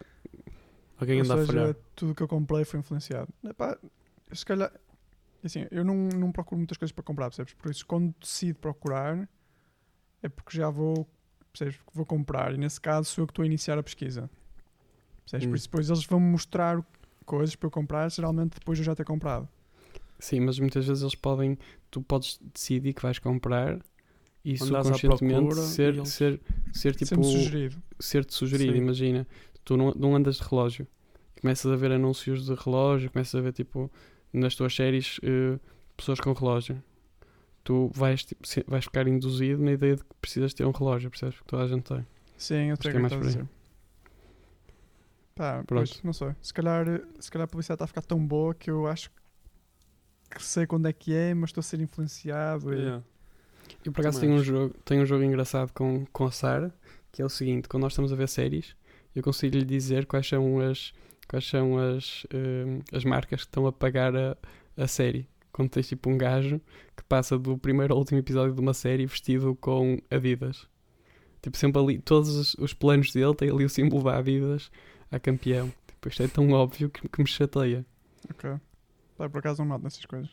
Alguém 0.98 1.20
ou 1.20 1.22
anda 1.22 1.34
a 1.34 1.38
seja, 1.38 1.46
falhar. 1.46 1.76
tudo 1.94 2.14
que 2.14 2.22
eu 2.22 2.28
comprei 2.28 2.64
foi 2.64 2.80
influenciado. 2.80 3.28
Epá, 3.44 3.78
se 4.32 4.44
calhar, 4.44 4.72
assim, 5.44 5.66
eu 5.70 5.84
não, 5.84 5.94
não 6.08 6.32
procuro 6.32 6.58
muitas 6.58 6.76
coisas 6.78 6.92
para 6.92 7.04
comprar, 7.04 7.26
percebes? 7.28 7.54
Por 7.54 7.70
isso, 7.70 7.86
quando 7.86 8.14
decido 8.20 8.58
procurar, 8.58 9.28
é 10.22 10.28
porque 10.28 10.56
já 10.56 10.70
vou, 10.70 11.08
percebes? 11.52 11.76
Porque 11.78 11.92
vou 11.94 12.06
comprar. 12.06 12.54
E 12.54 12.58
nesse 12.58 12.80
caso, 12.80 13.10
sou 13.10 13.22
eu 13.22 13.26
que 13.26 13.32
estou 13.32 13.42
a 13.42 13.46
iniciar 13.46 13.78
a 13.78 13.82
pesquisa. 13.82 14.30
Percebes? 15.24 15.46
Hum. 15.46 15.50
Por 15.50 15.56
isso, 15.56 15.66
depois 15.66 15.90
eles 15.90 16.04
vão 16.06 16.20
me 16.20 16.30
mostrar 16.30 16.84
coisas 17.26 17.56
para 17.56 17.66
eu 17.66 17.70
comprar, 17.70 18.10
geralmente 18.10 18.54
depois 18.54 18.78
de 18.78 18.82
eu 18.82 18.86
já 18.86 18.94
ter 18.96 19.04
comprado. 19.04 19.48
sim, 20.18 20.40
mas 20.40 20.58
muitas 20.58 20.86
vezes 20.86 21.02
eles 21.02 21.14
podem, 21.14 21.58
tu 21.90 22.00
podes 22.02 22.38
decidir 22.54 22.94
que 22.94 23.02
vais 23.02 23.18
comprar 23.18 23.78
e 24.52 24.54
à 24.54 24.58
subconscientemente 24.58 25.34
procura 25.44 25.62
ser, 25.62 25.94
e 25.94 25.98
eles- 25.98 26.08
ser, 26.10 26.40
ser 26.72 26.93
tipo 26.94 27.06
Sempre 27.08 27.25
sugerido. 27.25 27.82
ser-te 27.98 28.34
sugerido. 28.34 28.72
Sim. 28.72 28.78
Imagina, 28.78 29.26
tu 29.64 29.76
não, 29.76 29.93
não 29.94 30.14
andas 30.16 30.37
de 30.37 30.43
relógio, 30.43 30.87
começas 31.40 31.70
a 31.70 31.76
ver 31.76 31.93
anúncios 31.93 32.46
de 32.46 32.54
relógio, 32.54 33.10
começas 33.10 33.34
a 33.34 33.40
ver 33.43 33.52
tipo 33.52 33.90
nas 34.32 34.54
tuas 34.54 34.75
séries 34.75 35.19
eh, 35.22 35.58
pessoas 35.96 36.20
com 36.20 36.32
relógio. 36.32 36.82
Tu 37.64 37.90
vais, 37.94 38.25
tipo, 38.25 38.46
se- 38.46 38.64
vais 38.69 38.84
ficar 38.84 39.08
induzido 39.08 39.62
na 39.62 39.72
ideia 39.72 39.96
de 39.96 40.04
que 40.04 40.10
precisas 40.20 40.54
ter 40.54 40.64
um 40.64 40.70
relógio, 40.70 41.10
percebes? 41.10 41.34
Porque 41.37 41.50
toda 41.50 41.64
a 41.64 41.66
gente 41.66 41.82
tem. 41.82 42.06
Sim, 42.37 42.66
eu 42.69 42.72
Acho 42.75 42.82
sei 42.82 42.90
o 42.90 42.94
que 42.94 42.99
é 43.04 43.09
que 43.09 43.14
mais 43.16 43.35
por 43.35 43.40
aí. 43.40 43.47
Pá, 45.35 45.64
pois, 45.66 46.02
não 46.02 46.12
sei. 46.12 46.35
Se 46.40 46.52
calhar, 46.54 46.87
se 47.21 47.30
calhar 47.30 47.44
a 47.44 47.49
publicidade 47.49 47.76
está 47.76 47.85
a 47.85 47.88
ficar 47.88 48.02
tão 48.02 48.25
boa 48.25 48.54
que 48.54 48.71
eu 48.71 48.87
acho 48.87 49.11
que 50.30 50.42
sei 50.42 50.66
quando 50.66 50.87
é 50.87 50.92
que 50.92 51.12
é, 51.14 51.35
mas 51.35 51.50
estou 51.50 51.61
a 51.61 51.64
ser 51.64 51.80
influenciado. 51.80 52.73
E... 52.73 52.76
Yeah. 52.78 53.04
E 53.85 53.90
por 53.90 54.00
acaso 54.00 54.20
tenho 54.20 54.35
um, 54.35 54.42
jogo, 54.42 54.75
tenho 54.85 55.02
um 55.02 55.06
jogo 55.06 55.23
engraçado 55.23 55.73
com, 55.73 56.04
com 56.12 56.25
a 56.25 56.30
Sara, 56.30 56.75
que 57.12 57.23
é 57.23 57.25
o 57.25 57.28
seguinte, 57.28 57.68
quando 57.68 57.82
nós 57.82 57.92
estamos 57.92 58.12
a 58.12 58.16
ver 58.16 58.28
séries, 58.28 58.76
eu 59.14 59.23
consigo 59.23 59.56
lhe 59.56 59.64
dizer 59.64 60.06
quais 60.06 60.28
são 60.28 60.61
as, 60.61 60.92
quais 61.26 61.46
são 61.46 61.78
as, 61.78 62.26
eh, 62.30 62.82
as 62.92 63.04
marcas 63.04 63.40
que 63.40 63.46
estão 63.46 63.66
a 63.66 63.73
pagar 63.73 64.14
a, 64.14 64.37
a 64.76 64.87
série. 64.87 65.28
Quando 65.52 65.70
tens 65.70 65.88
tipo 65.88 66.11
um 66.11 66.18
gajo 66.18 66.61
que 66.94 67.02
passa 67.04 67.38
do 67.38 67.56
primeiro 67.56 67.94
ao 67.94 67.99
último 67.99 68.18
episódio 68.18 68.54
de 68.54 68.61
uma 68.61 68.75
série 68.75 69.06
vestido 69.06 69.54
com 69.56 69.99
Adidas. 70.11 70.68
Tipo, 71.40 71.56
sempre 71.56 71.80
ali, 71.80 71.99
todos 71.99 72.28
os, 72.37 72.54
os 72.54 72.75
planos 72.75 73.12
dele 73.12 73.35
têm 73.35 73.50
ali 73.50 73.64
o 73.64 73.70
símbolo 73.70 74.04
da 74.04 74.18
Adidas 74.18 74.70
a 75.11 75.18
campeão. 75.18 75.73
Tipo, 75.87 76.08
isto 76.08 76.23
é 76.23 76.28
tão 76.28 76.50
óbvio 76.50 76.90
que, 76.90 77.08
que 77.08 77.23
me 77.23 77.28
chateia. 77.28 77.87
Ok. 78.30 78.50
Pá, 79.16 79.30
por 79.30 79.38
acaso 79.38 79.62
não 79.62 79.70
noto 79.70 79.85
nessas 79.85 80.04
coisas. 80.04 80.30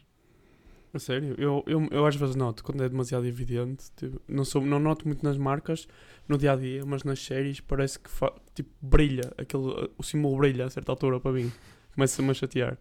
A 0.94 1.00
sério? 1.00 1.34
Eu, 1.40 1.64
eu, 1.66 1.88
eu 1.90 2.06
às 2.06 2.16
vezes 2.16 2.36
noto 2.36 2.64
quando 2.64 2.84
é 2.84 2.90
demasiado 2.90 3.26
evidente. 3.26 3.86
Tipo, 3.98 4.22
não, 4.28 4.46
sou, 4.46 4.64
não 4.64 4.78
noto 4.78 5.08
muito 5.08 5.24
nas 5.24 5.38
marcas 5.38 5.88
no 6.28 6.38
dia 6.38 6.52
a 6.52 6.56
dia, 6.56 6.86
mas 6.86 7.04
nas 7.04 7.20
séries 7.20 7.60
parece 7.60 8.00
que 8.00 8.10
tipo, 8.54 8.70
brilha. 8.80 9.34
Aquele, 9.38 9.90
o 9.98 10.04
símbolo 10.04 10.38
brilha 10.38 10.66
a 10.66 10.70
certa 10.70 10.92
altura 10.92 11.20
para 11.20 11.32
mim. 11.32 11.52
Começa-me 11.96 12.30
a 12.30 12.34
chatear. 12.34 12.78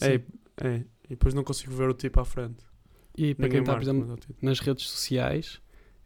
É, 0.00 0.20
é. 0.62 0.84
E 1.04 1.10
depois 1.10 1.32
não 1.32 1.42
consigo 1.42 1.74
ver 1.74 1.88
o 1.88 1.94
tipo 1.94 2.20
à 2.20 2.24
frente. 2.24 2.62
E 3.16 3.34
para 3.34 3.46
Ninguém 3.46 3.50
quem 3.50 3.60
está, 3.60 3.74
por 3.74 3.82
exemplo, 3.82 4.12
é 4.12 4.16
tipo. 4.16 4.34
nas 4.42 4.60
redes 4.60 4.88
sociais 4.88 5.60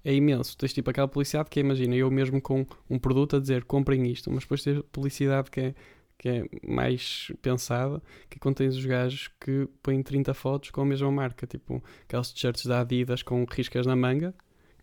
é 0.04 0.14
imenso. 0.14 0.56
Tens 0.56 0.72
tipo 0.72 0.88
aquela 0.88 1.08
publicidade 1.08 1.50
que 1.50 1.58
é, 1.58 1.62
imagina, 1.62 1.94
eu 1.96 2.10
mesmo 2.10 2.40
com 2.40 2.64
um 2.88 2.98
produto 2.98 3.36
a 3.36 3.40
dizer 3.40 3.64
comprem 3.64 4.10
isto, 4.10 4.30
mas 4.30 4.44
depois 4.44 4.62
tens 4.62 4.80
publicidade 4.92 5.50
que 5.50 5.60
é, 5.60 5.74
que 6.20 6.28
é 6.28 6.44
mais 6.62 7.32
pensada, 7.40 8.02
que 8.28 8.38
tens 8.52 8.76
os 8.76 8.84
gajos 8.84 9.28
que 9.40 9.66
põem 9.82 10.02
30 10.02 10.34
fotos 10.34 10.68
com 10.70 10.82
a 10.82 10.84
mesma 10.84 11.10
marca, 11.10 11.46
tipo 11.46 11.82
aqueles 12.02 12.30
t-shirts 12.30 12.66
da 12.66 12.80
Adidas 12.80 13.22
com 13.22 13.42
riscas 13.50 13.86
na 13.86 13.96
manga, 13.96 14.34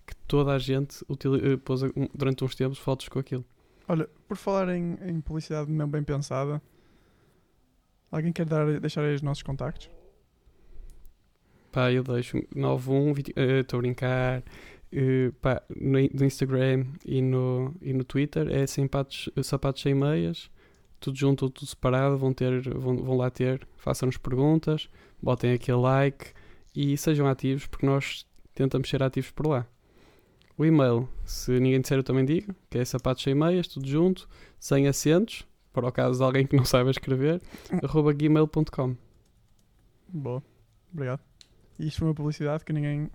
que 0.07 0.15
toda 0.27 0.51
a 0.51 0.57
gente 0.57 1.05
utili- 1.07 1.53
eh, 1.53 1.57
pôs 1.57 1.81
durante 2.15 2.43
uns 2.43 2.55
tempos 2.55 2.79
fotos 2.79 3.07
com 3.07 3.19
aquilo. 3.19 3.45
Olha, 3.87 4.09
por 4.27 4.35
falar 4.35 4.75
em, 4.75 4.97
em 5.05 5.21
publicidade 5.21 5.71
não 5.71 5.87
bem 5.87 6.01
pensada, 6.01 6.59
alguém 8.11 8.33
quer 8.33 8.45
dar, 8.47 8.79
deixar 8.79 9.03
aí 9.03 9.13
os 9.13 9.21
nossos 9.21 9.43
contactos? 9.43 9.91
Pá, 11.71 11.91
eu 11.91 12.01
deixo 12.01 12.41
91, 12.55 13.13
20 13.13 13.33
eh, 13.35 13.59
estou 13.59 13.77
a 13.77 13.81
brincar, 13.81 14.43
eh, 14.91 15.31
pá, 15.39 15.61
no, 15.69 15.99
no 15.99 16.25
Instagram 16.25 16.87
e 17.05 17.21
no, 17.21 17.75
e 17.79 17.93
no 17.93 18.03
Twitter 18.03 18.47
é 18.49 18.65
sapatos, 18.65 19.29
sapatos 19.43 19.83
sem 19.83 19.93
meias, 19.93 20.49
tudo 20.99 21.17
junto 21.17 21.45
ou 21.45 21.49
tudo 21.49 21.67
separado. 21.67 22.17
Vão, 22.17 22.33
ter, 22.33 22.61
vão, 22.69 22.97
vão 22.97 23.17
lá 23.17 23.29
ter, 23.29 23.67
façam-nos 23.77 24.17
perguntas, 24.17 24.89
botem 25.21 25.53
aquele 25.53 25.77
like 25.77 26.33
e 26.75 26.97
sejam 26.97 27.27
ativos 27.27 27.67
porque 27.67 27.85
nós 27.85 28.25
tentamos 28.53 28.89
ser 28.89 29.01
ativos 29.03 29.31
por 29.31 29.47
lá. 29.47 29.67
O 30.57 30.65
e-mail, 30.65 31.07
se 31.23 31.51
ninguém 31.59 31.79
disser, 31.79 31.99
eu 31.99 32.03
também 32.03 32.25
digo, 32.25 32.55
que 32.69 32.79
é 32.79 32.85
sapatos 32.85 33.23
sem 33.23 33.35
meias, 33.35 33.67
tudo 33.67 33.87
junto, 33.87 34.27
sem 34.59 34.87
acentos, 34.87 35.45
para 35.71 35.87
o 35.87 35.91
caso 35.91 36.17
de 36.17 36.23
alguém 36.23 36.47
que 36.47 36.55
não 36.55 36.65
saiba 36.65 36.89
escrever, 36.89 37.39
arroba 37.83 38.11
gmail.com. 38.11 38.95
Boa. 40.07 40.41
Obrigado. 40.91 41.21
E 41.77 41.87
isto 41.87 41.99
foi 41.99 42.07
uma 42.07 42.15
publicidade 42.15 42.65
que 42.65 42.73
ninguém, 42.73 43.11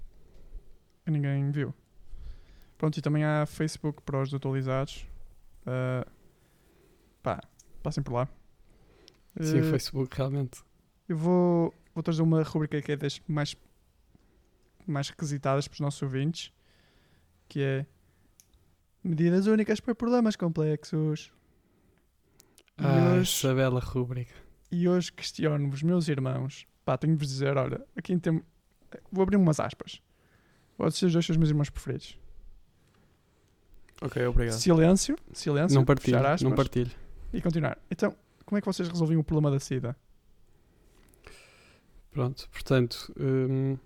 que 1.04 1.10
ninguém 1.10 1.50
viu. 1.50 1.74
Pronto, 2.78 2.96
e 2.96 3.02
também 3.02 3.24
há 3.24 3.44
Facebook 3.46 4.02
para 4.02 4.22
os 4.22 4.32
atualizados. 4.32 5.06
Ah, 5.66 6.06
pá, 7.22 7.40
passem 7.82 8.02
por 8.02 8.14
lá. 8.14 8.28
Sim, 9.40 9.60
o 9.60 9.64
Eh, 9.66 9.70
Facebook, 9.70 10.16
realmente. 10.16 10.62
Eu 11.08 11.16
vou, 11.16 11.74
vou 11.94 12.02
trazer 12.02 12.22
uma 12.22 12.42
rubrica 12.42 12.80
que 12.82 12.92
é 12.92 12.96
das 12.96 13.20
mais, 13.26 13.56
mais 14.86 15.08
requisitadas 15.08 15.66
para 15.68 15.74
os 15.74 15.80
nossos 15.80 16.02
ouvintes, 16.02 16.52
que 17.48 17.60
é 17.60 17.86
medidas 19.02 19.46
únicas 19.46 19.80
para 19.80 19.94
problemas 19.94 20.36
complexos. 20.36 21.32
Ah, 22.78 23.12
hoje- 23.14 23.22
essa 23.22 23.54
bela 23.54 23.80
rúbrica. 23.80 24.34
E 24.70 24.88
hoje 24.88 25.12
questiono-vos, 25.12 25.82
meus 25.82 26.08
irmãos. 26.08 26.66
Pá, 26.84 26.96
tenho 26.96 27.12
de 27.14 27.18
vos 27.18 27.28
dizer, 27.28 27.56
olha, 27.56 27.84
aqui 27.96 28.18
tem... 28.18 28.42
Vou 29.10 29.22
abrir 29.22 29.36
umas 29.36 29.60
aspas. 29.60 30.00
Vocês 30.78 31.12
dois 31.12 31.24
são 31.24 31.32
os 31.34 31.36
meus 31.38 31.50
irmãos 31.50 31.70
preferidos. 31.70 32.18
Ok, 34.00 34.24
obrigado. 34.26 34.54
Silêncio, 34.58 35.16
silêncio, 35.32 35.74
Não 35.76 35.84
partilho, 35.84 36.18
não 36.42 36.54
partilho. 36.54 36.90
E 37.32 37.40
continuar. 37.40 37.78
Então, 37.90 38.14
como 38.44 38.58
é 38.58 38.60
que 38.60 38.66
vocês 38.66 38.88
resolviam 38.88 39.20
o 39.20 39.24
problema 39.24 39.50
da 39.50 39.58
SIDA? 39.60 39.96
Pronto, 42.10 42.48
portanto, 42.52 43.12
hum, 43.18 43.76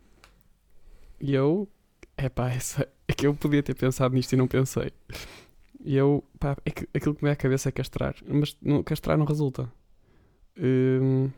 eu, 1.20 1.68
é 2.16 2.28
pá, 2.28 2.50
essa, 2.50 2.88
é 3.06 3.12
que 3.12 3.26
eu 3.26 3.34
podia 3.34 3.62
ter 3.62 3.74
pensado 3.74 4.14
nisto 4.14 4.32
e 4.32 4.36
não 4.36 4.48
pensei. 4.48 4.92
E 5.84 5.94
eu, 5.96 6.24
pá, 6.40 6.56
é 6.64 6.70
que 6.70 6.88
aquilo 6.94 7.14
que 7.14 7.22
me 7.22 7.30
é 7.30 7.32
à 7.32 7.36
cabeça 7.36 7.68
é 7.68 7.72
castrar, 7.72 8.16
mas 8.26 8.56
não, 8.60 8.82
castrar 8.82 9.16
não 9.16 9.24
resulta. 9.24 9.70
Hum, 10.58 11.30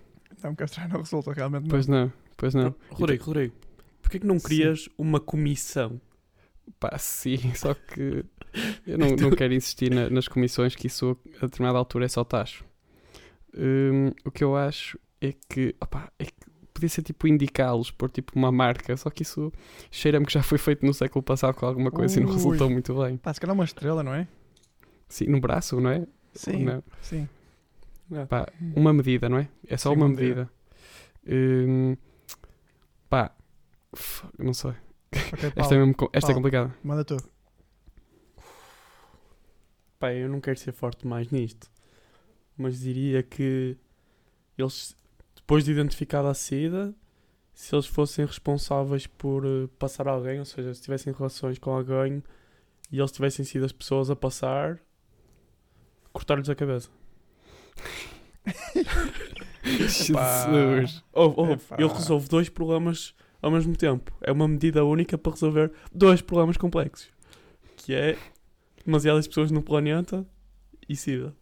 Não, 0.42 0.54
castrar 0.54 0.88
não 0.88 0.98
resulta 1.00 1.32
realmente. 1.32 1.64
não. 1.64 1.68
pois 1.68 1.86
não, 1.86 2.12
pois 2.36 2.54
não. 2.54 2.74
Rodrigo, 2.90 3.24
Rodrigo, 3.24 3.54
porquê 4.00 4.20
que 4.20 4.26
não 4.26 4.38
crias 4.38 4.88
uma 4.96 5.20
comissão? 5.20 6.00
Pá, 6.80 6.96
sim, 6.98 7.38
só 7.54 7.74
que 7.74 8.24
eu 8.88 8.98
não, 8.98 9.14
não 9.16 9.30
quero 9.36 9.54
insistir 9.54 9.90
na- 9.92 10.10
nas 10.10 10.26
comissões 10.28 10.74
que 10.74 10.86
isso 10.86 11.16
a 11.40 11.46
determinada 11.46 11.78
altura 11.78 12.04
é 12.06 12.08
só 12.08 12.24
tacho. 12.24 12.64
Hum, 13.56 14.12
o 14.24 14.30
que 14.30 14.42
eu 14.44 14.56
acho 14.56 14.98
é 15.20 15.32
que, 15.48 15.74
opá, 15.80 16.10
é 16.18 16.24
que 16.26 16.32
podia 16.72 16.88
ser 16.88 17.02
tipo 17.02 17.26
indicá-los, 17.26 17.90
pôr 17.90 18.08
tipo 18.10 18.32
uma 18.36 18.52
marca, 18.52 18.96
só 18.96 19.10
que 19.10 19.22
isso 19.22 19.52
cheira-me 19.90 20.24
que 20.26 20.32
já 20.32 20.42
foi 20.42 20.58
feito 20.58 20.86
no 20.86 20.94
século 20.94 21.22
passado 21.22 21.54
com 21.54 21.66
alguma 21.66 21.90
coisa 21.90 22.18
e 22.18 22.22
não 22.22 22.28
Ui. 22.28 22.34
resultou 22.36 22.70
muito 22.70 22.94
bem. 22.94 23.16
Pá, 23.16 23.32
se 23.34 23.40
calhar 23.40 23.54
uma 23.54 23.64
estrela, 23.64 24.02
não 24.02 24.14
é? 24.14 24.28
Sim, 25.08 25.26
no 25.26 25.40
braço, 25.40 25.80
não 25.80 25.90
é? 25.90 26.06
Sim, 26.34 26.64
Não. 26.64 26.82
sim. 27.00 27.28
Pá, 28.28 28.46
uma 28.76 28.92
medida, 28.92 29.28
não 29.28 29.38
é? 29.38 29.48
É 29.66 29.76
só 29.76 29.90
Sim, 29.90 29.96
uma 29.96 30.08
medida. 30.08 30.48
medida. 31.26 31.68
Hum, 31.70 31.96
pá, 33.10 33.34
não 34.38 34.54
sei. 34.54 34.72
Ok, 35.32 35.52
Esta, 35.56 35.74
é, 35.74 35.78
mesmo, 35.78 35.94
esta 36.12 36.18
é 36.18 36.20
Paulo. 36.20 36.34
complicada. 36.34 36.74
manda 36.84 37.04
tu. 37.04 37.16
Pá, 39.98 40.12
eu 40.12 40.28
não 40.28 40.40
quero 40.40 40.58
ser 40.58 40.72
forte 40.72 41.06
mais 41.06 41.28
nisto, 41.30 41.68
mas 42.56 42.80
diria 42.80 43.22
que 43.22 43.76
eles, 44.56 44.96
depois 45.34 45.64
de 45.64 45.72
identificada 45.72 46.30
a 46.30 46.34
SIDA, 46.34 46.94
se 47.52 47.74
eles 47.74 47.86
fossem 47.86 48.24
responsáveis 48.24 49.08
por 49.08 49.44
eh, 49.44 49.68
passar 49.78 50.06
alguém, 50.06 50.38
ou 50.38 50.44
seja, 50.44 50.72
se 50.72 50.80
tivessem 50.80 51.12
relações 51.12 51.58
com 51.58 51.72
alguém 51.72 52.22
e 52.92 52.98
eles 53.00 53.10
tivessem 53.10 53.44
sido 53.44 53.64
as 53.64 53.72
pessoas 53.72 54.08
a 54.08 54.14
passar, 54.14 54.78
cortar-lhes 56.12 56.48
a 56.48 56.54
cabeça. 56.54 56.88
Jesus. 59.64 61.04
Ou, 61.12 61.34
ou, 61.36 61.52
Epá. 61.52 61.76
ele 61.76 61.88
resolve 61.88 62.28
dois 62.28 62.48
problemas 62.48 63.14
ao 63.42 63.50
mesmo 63.50 63.76
tempo. 63.76 64.16
É 64.20 64.30
uma 64.30 64.46
medida 64.46 64.84
única 64.84 65.18
para 65.18 65.32
resolver 65.32 65.72
dois 65.92 66.22
problemas 66.22 66.56
complexos. 66.56 67.10
Que 67.76 67.94
é 67.94 68.16
demasiadas 68.88 69.28
pessoas 69.28 69.50
no 69.50 69.62
planeta 69.62 70.26
e 70.88 70.96
SIDA. 70.96 71.36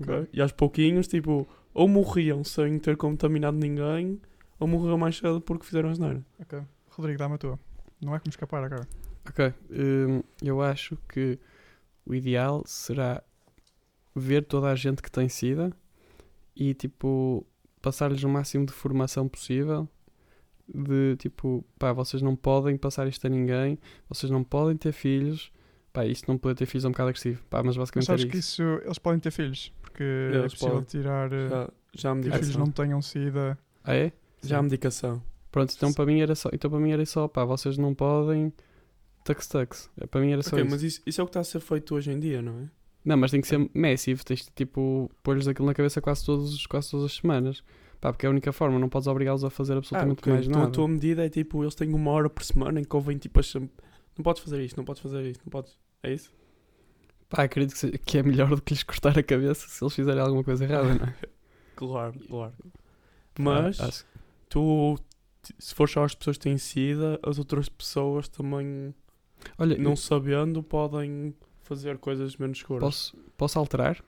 Ok? 0.00 0.28
E 0.32 0.40
aos 0.40 0.50
pouquinhos, 0.50 1.06
tipo, 1.06 1.46
ou 1.74 1.86
morriam 1.86 2.42
sem 2.42 2.78
ter 2.78 2.96
contaminado 2.96 3.58
ninguém, 3.58 4.18
ou 4.58 4.66
morriam 4.66 4.96
mais 4.96 5.18
cedo 5.18 5.42
porque 5.42 5.66
fizeram 5.66 5.90
asneira. 5.90 6.24
Ok. 6.40 6.62
Rodrigo, 6.88 7.18
dá-me 7.18 7.34
a 7.34 7.38
tua. 7.38 7.60
Não 8.00 8.14
é 8.14 8.18
como 8.18 8.30
escapar 8.30 8.64
agora. 8.64 8.88
Ok, 9.28 9.52
hum, 9.70 10.22
eu 10.42 10.62
acho 10.62 10.96
que 11.08 11.38
o 12.06 12.14
ideal 12.14 12.62
será 12.64 13.22
ver 14.14 14.44
toda 14.44 14.68
a 14.68 14.74
gente 14.74 15.02
que 15.02 15.10
tem 15.10 15.28
SIDA 15.28 15.70
e 16.54 16.72
tipo 16.72 17.46
passar-lhes 17.82 18.22
o 18.22 18.28
máximo 18.28 18.64
de 18.64 18.72
formação 18.72 19.28
possível 19.28 19.86
de 20.66 21.16
tipo, 21.16 21.64
pá, 21.78 21.92
vocês 21.92 22.22
não 22.22 22.34
podem 22.34 22.76
passar 22.76 23.06
isto 23.06 23.26
a 23.26 23.30
ninguém, 23.30 23.78
vocês 24.08 24.30
não 24.30 24.42
podem 24.42 24.76
ter 24.76 24.92
filhos, 24.92 25.52
pá, 25.96 26.04
isto 26.06 26.28
não 26.30 26.36
poder 26.38 26.54
ter 26.54 26.66
filhos 26.66 26.84
é 26.84 26.88
um 26.88 26.90
bocado 26.92 27.08
agressivo, 27.08 27.42
pá, 27.48 27.58
mas 27.58 27.68
Mas 27.68 27.76
basicamente 27.76 28.06
sabes 28.06 28.22
era 28.22 28.30
que 28.30 28.36
isso. 28.38 28.62
isso, 28.62 28.80
eles 28.84 28.98
podem 28.98 29.18
ter 29.20 29.30
filhos, 29.30 29.72
porque 29.80 30.02
é 30.02 30.36
Eles 30.36 30.52
possível 30.52 30.74
podem. 30.74 30.84
tirar 30.88 31.32
eh, 31.32 31.48
Já, 31.48 31.58
já 31.94 32.12
os 32.12 32.18
filhos 32.20 32.24
medicação. 32.36 32.60
não 32.60 32.70
tenham 32.70 33.02
SIDA. 33.02 33.58
Ah 33.82 33.94
é? 33.94 34.12
Já 34.42 34.58
há 34.58 34.62
medicação. 34.62 35.22
Pronto, 35.50 35.72
então 35.76 35.92
para 35.92 36.04
mim 36.06 36.20
era 36.20 36.34
só, 36.34 36.50
então 36.52 36.70
para 36.70 36.78
mim 36.80 36.90
era 36.90 37.06
só, 37.06 37.26
pá, 37.26 37.44
vocês 37.44 37.78
não 37.78 37.94
podem 37.94 38.52
tux 39.24 39.46
tux, 39.48 39.90
para 40.10 40.20
mim 40.20 40.32
era 40.32 40.42
só 40.42 40.50
Ok, 40.54 40.62
isso. 40.62 40.70
mas 40.70 40.82
isso, 40.82 41.00
isso 41.06 41.20
é 41.20 41.24
o 41.24 41.26
que 41.26 41.30
está 41.30 41.40
a 41.40 41.44
ser 41.44 41.60
feito 41.60 41.94
hoje 41.94 42.10
em 42.12 42.20
dia, 42.20 42.40
não 42.42 42.52
é? 42.60 42.68
Não, 43.04 43.16
mas 43.16 43.30
tem 43.30 43.40
que 43.40 43.46
ser 43.48 43.70
massive, 43.72 44.24
tens 44.24 44.40
de 44.44 44.50
tipo 44.54 45.10
pôr-lhes 45.22 45.46
aquilo 45.48 45.66
na 45.66 45.74
cabeça 45.74 46.00
quase, 46.00 46.24
todos, 46.26 46.66
quase 46.66 46.90
todas 46.90 47.06
as 47.06 47.12
semanas. 47.16 47.62
Pá, 48.00 48.12
porque 48.12 48.26
é 48.26 48.28
a 48.28 48.30
única 48.30 48.52
forma, 48.52 48.78
não 48.78 48.88
podes 48.88 49.06
obrigá-los 49.08 49.42
a 49.44 49.48
fazer 49.50 49.74
absolutamente 49.76 50.18
ok. 50.20 50.32
mais 50.32 50.46
Então 50.46 50.58
nada. 50.58 50.70
a 50.70 50.74
tua 50.74 50.86
medida 50.88 51.24
é 51.24 51.28
tipo, 51.30 51.62
eles 51.62 51.74
têm 51.74 51.94
uma 51.94 52.10
hora 52.10 52.28
por 52.28 52.42
semana 52.44 52.78
em 52.80 52.84
que 52.84 52.94
ouvem 52.94 53.16
tipo 53.16 53.40
as... 53.40 53.54
Não 53.54 54.22
podes 54.22 54.42
fazer 54.42 54.60
isto, 54.62 54.76
não 54.76 54.84
podes 54.84 55.00
fazer 55.00 55.24
isto, 55.30 55.40
não 55.44 55.50
podes... 55.50 55.78
É 56.02 56.12
isso? 56.12 56.32
Pá, 57.28 57.42
acredito 57.44 57.72
que, 57.72 57.78
seja- 57.78 57.98
que 57.98 58.18
é 58.18 58.22
melhor 58.22 58.48
do 58.54 58.62
que 58.62 58.72
lhes 58.72 58.82
cortar 58.82 59.18
a 59.18 59.22
cabeça 59.22 59.66
se 59.68 59.82
eles 59.82 59.94
fizerem 59.94 60.20
alguma 60.20 60.44
coisa 60.44 60.64
errada, 60.64 60.94
não 60.94 61.06
é? 61.06 61.14
Claro, 61.76 62.18
claro. 62.26 62.54
Mas 63.38 63.78
acho- 63.80 64.06
tu, 64.48 64.96
t- 65.42 65.54
se 65.58 65.74
for 65.74 65.86
só 65.88 66.04
as 66.04 66.14
pessoas 66.14 66.38
que 66.38 66.44
têm 66.44 66.56
SIDA, 66.56 67.20
as 67.22 67.38
outras 67.38 67.68
pessoas 67.68 68.28
também, 68.28 68.94
olha, 69.58 69.76
não 69.76 69.94
sabendo, 69.94 70.62
podem 70.62 71.34
fazer 71.60 71.98
coisas 71.98 72.36
menos 72.38 72.58
seguras. 72.60 72.80
posso, 72.80 73.16
posso 73.36 73.58
alterar? 73.58 74.02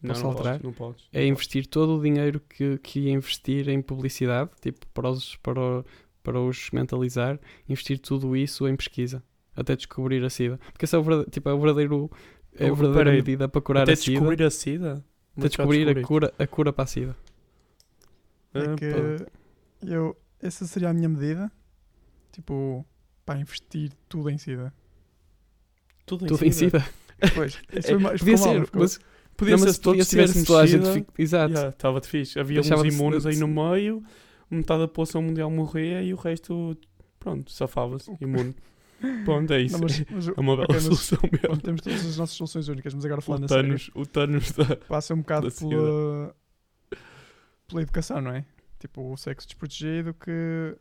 não, 0.00 0.10
posso 0.10 0.22
não 0.22 0.30
alterar? 0.30 0.52
Podes, 0.60 0.64
não 0.64 0.72
podes. 0.72 1.08
É 1.12 1.26
investir 1.26 1.66
todo 1.66 1.98
o 1.98 2.02
dinheiro 2.02 2.38
que, 2.48 2.78
que 2.78 3.00
ia 3.00 3.10
investir 3.12 3.68
em 3.68 3.82
publicidade, 3.82 4.50
tipo, 4.60 4.86
para 4.94 5.10
os, 5.10 5.34
para, 5.36 5.58
o- 5.60 5.84
para 6.22 6.40
os 6.40 6.70
mentalizar, 6.70 7.40
investir 7.68 7.98
tudo 7.98 8.36
isso 8.36 8.68
em 8.68 8.76
pesquisa, 8.76 9.20
até 9.60 9.76
descobrir 9.76 10.24
a 10.24 10.30
SIDA. 10.30 10.58
Porque 10.72 10.84
esse 10.84 10.94
é 10.94 10.98
o 10.98 11.02
verdadeiro, 11.02 11.30
tipo, 11.30 11.48
é 11.48 11.52
o 11.52 11.58
verdadeiro, 11.60 12.10
é 12.54 12.64
a 12.64 12.68
verdadeira 12.68 12.94
peraí. 13.10 13.16
medida 13.16 13.48
para 13.48 13.60
curar 13.60 13.82
Até 13.82 13.92
a 13.92 13.96
SIDA. 13.96 14.12
descobrir 14.12 14.42
a 14.44 14.50
SIDA? 14.50 15.04
Até 15.36 15.48
descobrir 15.48 15.88
a 15.88 16.02
cura, 16.02 16.34
a 16.38 16.46
cura 16.46 16.72
para 16.72 16.84
a 16.84 16.86
SIDA. 16.86 17.16
É 18.54 18.74
que 18.76 19.26
eu, 19.86 20.16
essa 20.40 20.66
seria 20.66 20.88
a 20.90 20.94
minha 20.94 21.08
medida. 21.08 21.50
Tipo, 22.32 22.84
para 23.24 23.38
investir 23.40 23.92
tudo 24.08 24.30
em 24.30 24.38
SIDA. 24.38 24.72
Tudo 26.06 26.24
em 26.24 26.28
Tudo 26.28 26.44
em 26.44 26.52
SIDA. 26.52 26.80
SIDA. 26.80 27.32
Pois, 27.34 27.58
isso 27.72 27.88
foi, 27.88 27.98
ma- 27.98 28.10
Podia 28.10 28.36
mal, 28.36 28.38
ser, 28.54 28.64
ficou? 28.66 28.80
mas 28.80 29.00
Podia 29.36 29.52
não, 29.52 29.58
ser 29.58 29.64
mas 29.66 29.74
se 29.76 29.80
todos 29.80 30.08
tivéssemos 30.08 30.46
toda 30.46 30.62
a 30.62 30.66
gente 30.66 30.86
SIDA. 30.86 31.06
Exato. 31.18 31.54
Estava 31.68 32.00
de 32.00 32.08
fixe. 32.08 32.38
Havia 32.38 32.60
Deixava 32.60 32.82
uns 32.82 32.88
de- 32.88 32.94
imunes 32.94 33.26
aí 33.26 33.34
de- 33.34 33.40
no 33.40 33.48
meio, 33.48 34.02
metade 34.50 34.80
da 34.80 34.88
população 34.88 35.20
mundial 35.22 35.50
morria 35.50 36.02
e 36.02 36.12
o 36.14 36.16
resto, 36.16 36.76
pronto, 37.20 37.50
safava-se. 37.52 38.10
Imune. 38.20 38.54
Pronto, 39.24 39.52
é 39.52 39.60
isso. 39.60 39.74
Não, 39.74 39.82
mas- 39.82 40.04
mas 40.10 40.28
o- 40.28 40.34
É 40.36 40.40
uma 40.40 40.56
bela 40.56 40.68
mas- 40.70 40.82
solução 40.82 41.18
mesmo. 41.30 41.56
Temos 41.58 41.80
todas 41.80 42.04
as 42.06 42.16
nossas 42.16 42.36
soluções 42.36 42.68
únicas, 42.68 42.92
mas 42.94 43.04
agora 43.04 43.20
falando 43.20 43.44
O 43.44 43.48
sério, 43.48 43.76
o 43.94 44.04
Thanos 44.06 44.50
da. 44.52 44.76
passa 44.76 45.14
um 45.14 45.18
bocado 45.18 45.50
pela, 45.52 46.34
pela 47.68 47.82
educação, 47.82 48.20
não 48.20 48.32
é? 48.32 48.44
Tipo, 48.78 49.12
o 49.12 49.16
sexo 49.16 49.46
desprotegido 49.46 50.14
que, 50.14 50.76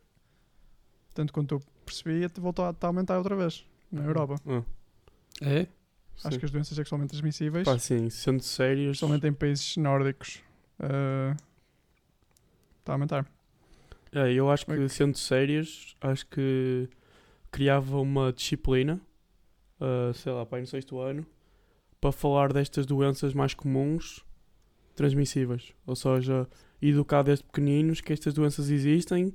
tanto 1.13 1.31
quanto 1.33 1.55
eu 1.55 1.62
percebi, 1.86 2.27
voltou 2.39 2.65
a, 2.65 2.71
está 2.71 2.88
a 2.88 2.89
aumentar 2.89 3.17
outra 3.17 3.36
vez 3.36 3.65
na 3.91 4.03
Europa. 4.03 4.36
Ah, 4.47 4.63
É? 5.41 5.67
Acho 6.24 6.33
sim. 6.33 6.39
que 6.39 6.45
as 6.45 6.51
doenças 6.51 6.75
sexualmente 6.75 7.09
transmissíveis, 7.12 7.63
Pá, 7.65 7.77
sim, 7.77 8.09
sendo 8.09 8.41
sérios. 8.41 8.93
especialmente 8.97 9.27
em 9.27 9.33
países 9.33 9.77
nórdicos, 9.77 10.41
eh, 10.79 11.36
está 12.79 12.93
a 12.93 12.95
aumentar. 12.95 13.25
É, 14.12 14.31
eu 14.33 14.50
acho 14.50 14.65
que, 14.65 14.71
Ok. 14.71 14.89
sendo 14.89 15.15
sérios, 15.17 15.95
acho 16.01 16.25
que 16.27 16.89
criava 17.51 18.00
uma 18.00 18.32
disciplina, 18.32 19.01
ah, 19.80 20.12
sei 20.13 20.32
lá, 20.32 20.46
pai, 20.46 20.62
no 20.62 20.68
sexto 20.68 21.00
ano, 21.00 21.25
para 22.00 22.12
falar 22.12 22.54
destas 22.54 22.86
doenças 22.86 23.34
mais 23.34 23.54
comuns 23.54 24.24
transmissíveis. 24.96 25.74
Ou 25.86 25.96
seja, 25.96 26.48
educar 26.82 27.24
desde 27.24 27.44
pequeninos 27.44 28.01
que 28.01 28.13
estas 28.13 28.34
doenças 28.34 28.70
existem 28.70 29.34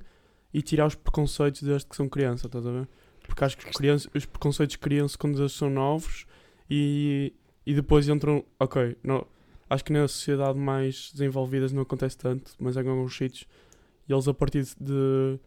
e 0.53 0.61
tirar 0.61 0.87
os 0.87 0.95
preconceitos 0.95 1.63
desde 1.63 1.87
que 1.87 1.95
são 1.95 2.07
crianças, 2.07 2.45
estás 2.45 2.65
a 2.65 2.71
ver? 2.71 2.87
Porque 3.25 3.43
acho 3.43 3.57
que 3.57 3.65
os, 3.65 3.75
crianças, 3.75 4.11
os 4.13 4.25
preconceitos 4.25 4.75
criam-se 4.75 5.17
quando 5.17 5.39
eles 5.39 5.53
são 5.53 5.69
novos 5.69 6.25
e, 6.69 7.33
e 7.65 7.73
depois 7.73 8.07
entram. 8.07 8.43
Ok, 8.59 8.97
não, 9.03 9.25
acho 9.69 9.83
que 9.83 9.93
na 9.93 10.07
sociedade 10.07 10.59
mais 10.59 11.11
desenvolvidas 11.11 11.71
não 11.71 11.81
acontece 11.81 12.17
tanto, 12.17 12.51
mas 12.59 12.75
em 12.75 12.87
alguns 12.87 13.15
sítios, 13.15 13.47
eles 14.07 14.27
a 14.27 14.33
partir 14.33 14.65
de. 14.79 15.39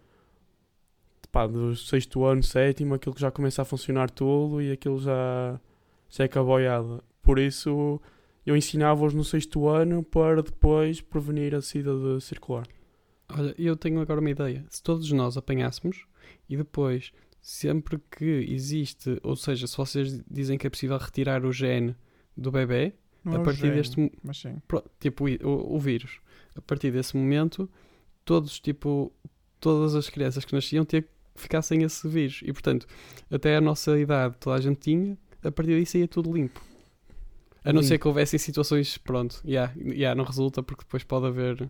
Pá, 1.37 1.47
do 1.47 1.77
sexto 1.77 2.25
ano, 2.25 2.43
sétimo, 2.43 2.95
aquilo 2.95 3.15
que 3.15 3.21
já 3.21 3.31
começa 3.31 3.61
a 3.61 3.65
funcionar 3.65 4.09
tudo 4.09 4.63
e 4.63 4.73
aquilo 4.73 4.99
já, 4.99 5.61
já 6.09 6.25
é 6.25 6.29
caboiada. 6.29 7.05
Por 7.23 7.39
isso 7.39 8.01
eu 8.47 8.57
ensinava-os 8.57 9.13
no 9.13 9.23
sexto 9.23 9.69
ano 9.69 10.03
para 10.03 10.43
depois 10.43 11.03
prevenir 11.03 11.55
a 11.55 11.61
saída 11.61 11.93
de 11.95 12.23
circular. 12.25 12.67
Olha, 13.29 13.55
eu 13.59 13.77
tenho 13.77 14.01
agora 14.01 14.19
uma 14.19 14.31
ideia. 14.31 14.65
Se 14.71 14.83
todos 14.83 15.13
nós 15.13 15.37
apanhássemos 15.37 16.07
e 16.49 16.57
depois, 16.57 17.13
sempre 17.39 18.01
que 18.11 18.25
existe, 18.25 19.21
ou 19.23 19.37
seja, 19.37 19.67
se 19.67 19.77
vocês 19.77 20.19
dizem 20.31 20.57
que 20.57 20.67
é 20.67 20.71
possível 20.71 20.97
retirar 20.97 21.45
o 21.45 21.53
gene 21.53 21.95
do 22.35 22.51
bebê, 22.51 22.95
Não 23.23 23.33
a 23.35 23.37
é 23.37 23.39
o 23.41 23.43
partir 23.45 23.61
gene, 23.61 23.75
deste 23.75 24.01
mo- 24.01 24.11
Mas 24.23 24.39
sim. 24.39 24.57
pro- 24.67 24.85
tipo 24.99 25.27
o, 25.29 25.47
o- 25.47 25.75
o 25.77 25.79
vírus, 25.79 26.19
a 26.57 26.63
partir 26.63 26.91
desse 26.93 27.15
momento, 27.15 27.69
todos, 28.25 28.59
tipo, 28.59 29.13
todas 29.61 29.95
as 29.95 30.09
crianças 30.09 30.43
que 30.47 30.55
nasciam 30.55 30.83
tinham 30.87 31.03
que 31.03 31.16
ficar 31.41 31.63
sem 31.63 31.83
esse 31.83 32.07
vírus. 32.09 32.41
E 32.45 32.53
portanto, 32.53 32.87
até 33.31 33.57
a 33.57 33.61
nossa 33.61 33.99
idade, 33.99 34.37
toda 34.39 34.57
a 34.57 34.61
gente 34.61 34.81
tinha, 34.81 35.17
a 35.43 35.51
partir 35.53 35.79
disso 35.79 35.97
ia 35.99 36.09
tudo 36.09 36.33
limpo. 36.33 36.61
A 37.65 37.73
não 37.73 37.83
ser 37.83 37.95
Limpo. 37.95 38.03
que 38.03 38.09
houvessem 38.09 38.39
situações, 38.39 38.97
pronto, 38.99 39.41
yeah, 39.45 39.73
yeah, 39.77 40.15
não 40.15 40.25
resulta 40.25 40.63
porque 40.63 40.85
depois 40.85 41.03
pode 41.03 41.27
haver. 41.27 41.69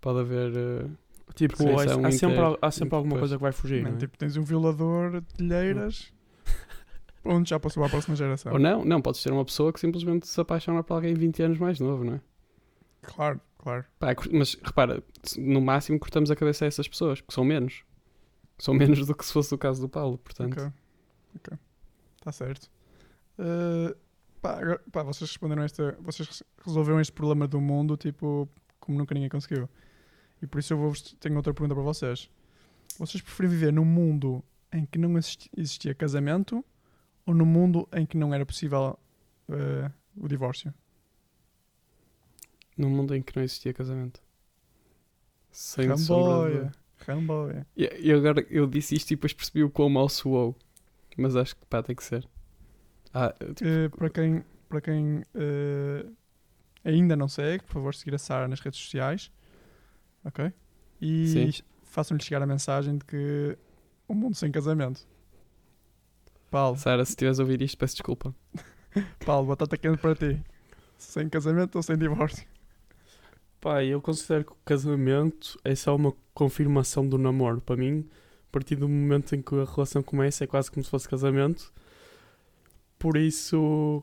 Pode 0.00 0.20
haver. 0.20 0.52
eh, 0.56 0.86
Tipo, 1.34 1.54
há, 1.78 1.86
sempre, 2.10 2.14
inter- 2.14 2.38
al- 2.40 2.58
há 2.62 2.70
sempre 2.70 2.94
alguma 2.94 3.14
depois. 3.16 3.20
coisa 3.20 3.36
que 3.36 3.42
vai 3.42 3.52
fugir. 3.52 3.82
Man, 3.82 3.90
não 3.90 3.96
é? 3.96 4.00
tipo, 4.00 4.16
tens 4.16 4.36
um 4.36 4.42
violador 4.42 5.20
de 5.20 5.44
ilheiras. 5.44 6.12
Onde 7.24 7.50
já 7.50 7.58
passou 7.60 7.84
à 7.84 7.88
próxima 7.88 8.16
geração. 8.16 8.52
Ou 8.52 8.58
não, 8.58 8.84
não, 8.84 9.02
podes 9.02 9.20
ser 9.20 9.32
uma 9.32 9.44
pessoa 9.44 9.72
que 9.72 9.78
simplesmente 9.80 10.26
se 10.26 10.40
apaixona 10.40 10.82
por 10.82 10.94
alguém 10.94 11.14
20 11.14 11.42
anos 11.42 11.58
mais 11.58 11.78
novo, 11.80 12.04
não 12.04 12.14
é? 12.14 12.20
Claro, 13.02 13.40
claro. 13.58 13.84
Pá, 13.98 14.14
mas 14.32 14.56
repara, 14.62 15.02
se- 15.22 15.40
no 15.40 15.60
máximo 15.60 15.98
cortamos 15.98 16.30
a 16.30 16.36
cabeça 16.36 16.64
a 16.64 16.68
essas 16.68 16.88
pessoas, 16.88 17.20
que 17.20 17.32
são 17.34 17.44
menos. 17.44 17.82
São 18.58 18.74
menos 18.74 19.06
do 19.06 19.14
que 19.14 19.24
se 19.24 19.32
fosse 19.32 19.54
o 19.54 19.58
caso 19.58 19.80
do 19.80 19.88
Paulo, 19.88 20.18
portanto. 20.18 20.52
Ok. 20.58 20.72
Ok. 21.36 21.58
Está 22.16 22.32
certo. 22.32 22.70
Uh, 23.38 23.96
pá, 24.42 24.58
agora- 24.60 24.82
pá, 24.90 25.02
vocês 25.04 25.30
responderam 25.30 25.62
esta. 25.62 25.96
Vocês 26.00 26.26
res- 26.28 26.42
resolveram 26.66 27.00
este 27.00 27.12
problema 27.12 27.46
do 27.46 27.60
mundo, 27.60 27.96
tipo, 27.96 28.48
como 28.80 28.98
nunca 28.98 29.14
ninguém 29.14 29.28
conseguiu. 29.28 29.68
E 30.42 30.46
por 30.46 30.58
isso 30.58 30.72
eu 30.72 30.78
vou 30.78 30.92
tenho 31.20 31.36
outra 31.36 31.54
pergunta 31.54 31.74
para 31.74 31.84
vocês. 31.84 32.28
Vocês 32.98 33.22
preferem 33.22 33.50
viver 33.50 33.72
num 33.72 33.84
mundo 33.84 34.42
em 34.72 34.84
que 34.84 34.98
não 34.98 35.16
existi- 35.16 35.50
existia 35.56 35.94
casamento 35.94 36.64
ou 37.24 37.34
num 37.34 37.46
mundo 37.46 37.88
em 37.92 38.04
que 38.04 38.16
não 38.16 38.34
era 38.34 38.44
possível 38.44 38.98
uh, 39.48 39.92
o 40.16 40.26
divórcio? 40.28 40.74
Num 42.76 42.90
mundo 42.90 43.14
em 43.14 43.22
que 43.22 43.34
não 43.36 43.42
existia 43.42 43.72
casamento. 43.72 44.20
Sem 45.50 45.96
sombra 45.96 46.50
de 46.70 46.70
Dúvida. 47.06 47.12
Ramboia. 47.12 47.66
E 47.76 47.84
e 48.08 48.12
agora 48.12 48.44
eu 48.50 48.66
disse 48.66 48.94
isto 48.94 49.10
e 49.12 49.16
depois 49.16 49.32
percebi 49.32 49.62
o 49.64 49.70
quão 49.70 49.88
mal 49.88 50.08
soou. 50.08 50.56
Mas 51.16 51.36
acho 51.36 51.56
que 51.56 51.66
pá, 51.66 51.82
tem 51.82 51.96
que 51.96 52.04
ser. 52.04 52.28
Ah, 53.12 53.34
tipo, 53.54 53.64
Uh, 53.64 53.90
para 53.90 54.10
quem, 54.10 54.44
para 54.68 54.80
quem 54.80 55.18
uh, 55.34 56.16
ainda 56.84 57.16
não 57.16 57.28
segue, 57.28 57.64
por 57.64 57.72
favor, 57.74 57.94
seguir 57.94 58.14
a 58.14 58.18
Sara 58.18 58.48
nas 58.48 58.60
redes 58.60 58.80
sociais. 58.80 59.30
Ok? 60.24 60.52
E 61.00 61.26
Sim. 61.26 61.50
façam-lhe 61.84 62.22
chegar 62.22 62.42
a 62.42 62.46
mensagem 62.46 62.98
de 62.98 63.04
que 63.04 63.58
um 64.08 64.14
mundo 64.14 64.34
sem 64.36 64.50
casamento. 64.52 65.06
Paulo, 66.50 66.76
Sara, 66.76 67.04
se 67.04 67.12
estiveres 67.12 67.38
a 67.38 67.42
ouvir 67.42 67.60
isto, 67.62 67.76
peço 67.78 67.94
desculpa. 67.96 68.34
Paulo, 69.24 69.48
batata 69.48 69.76
quente 69.76 69.98
para 69.98 70.14
ti. 70.14 70.42
Sem 70.98 71.28
casamento 71.28 71.76
ou 71.76 71.82
sem 71.82 71.96
divórcio? 71.96 72.46
Pá, 73.60 73.82
eu 73.84 74.00
considero 74.00 74.44
que 74.44 74.52
o 74.52 74.56
casamento 74.64 75.58
é 75.64 75.74
só 75.74 75.94
uma 75.96 76.12
confirmação 76.32 77.06
do 77.08 77.18
namoro. 77.18 77.60
Para 77.60 77.76
mim, 77.76 78.06
a 78.48 78.52
partir 78.52 78.76
do 78.76 78.88
momento 78.88 79.34
em 79.34 79.42
que 79.42 79.54
a 79.54 79.64
relação 79.64 80.02
começa, 80.02 80.44
é 80.44 80.46
quase 80.46 80.70
como 80.70 80.84
se 80.84 80.90
fosse 80.90 81.08
casamento. 81.08 81.72
Por 82.98 83.16
isso, 83.16 84.02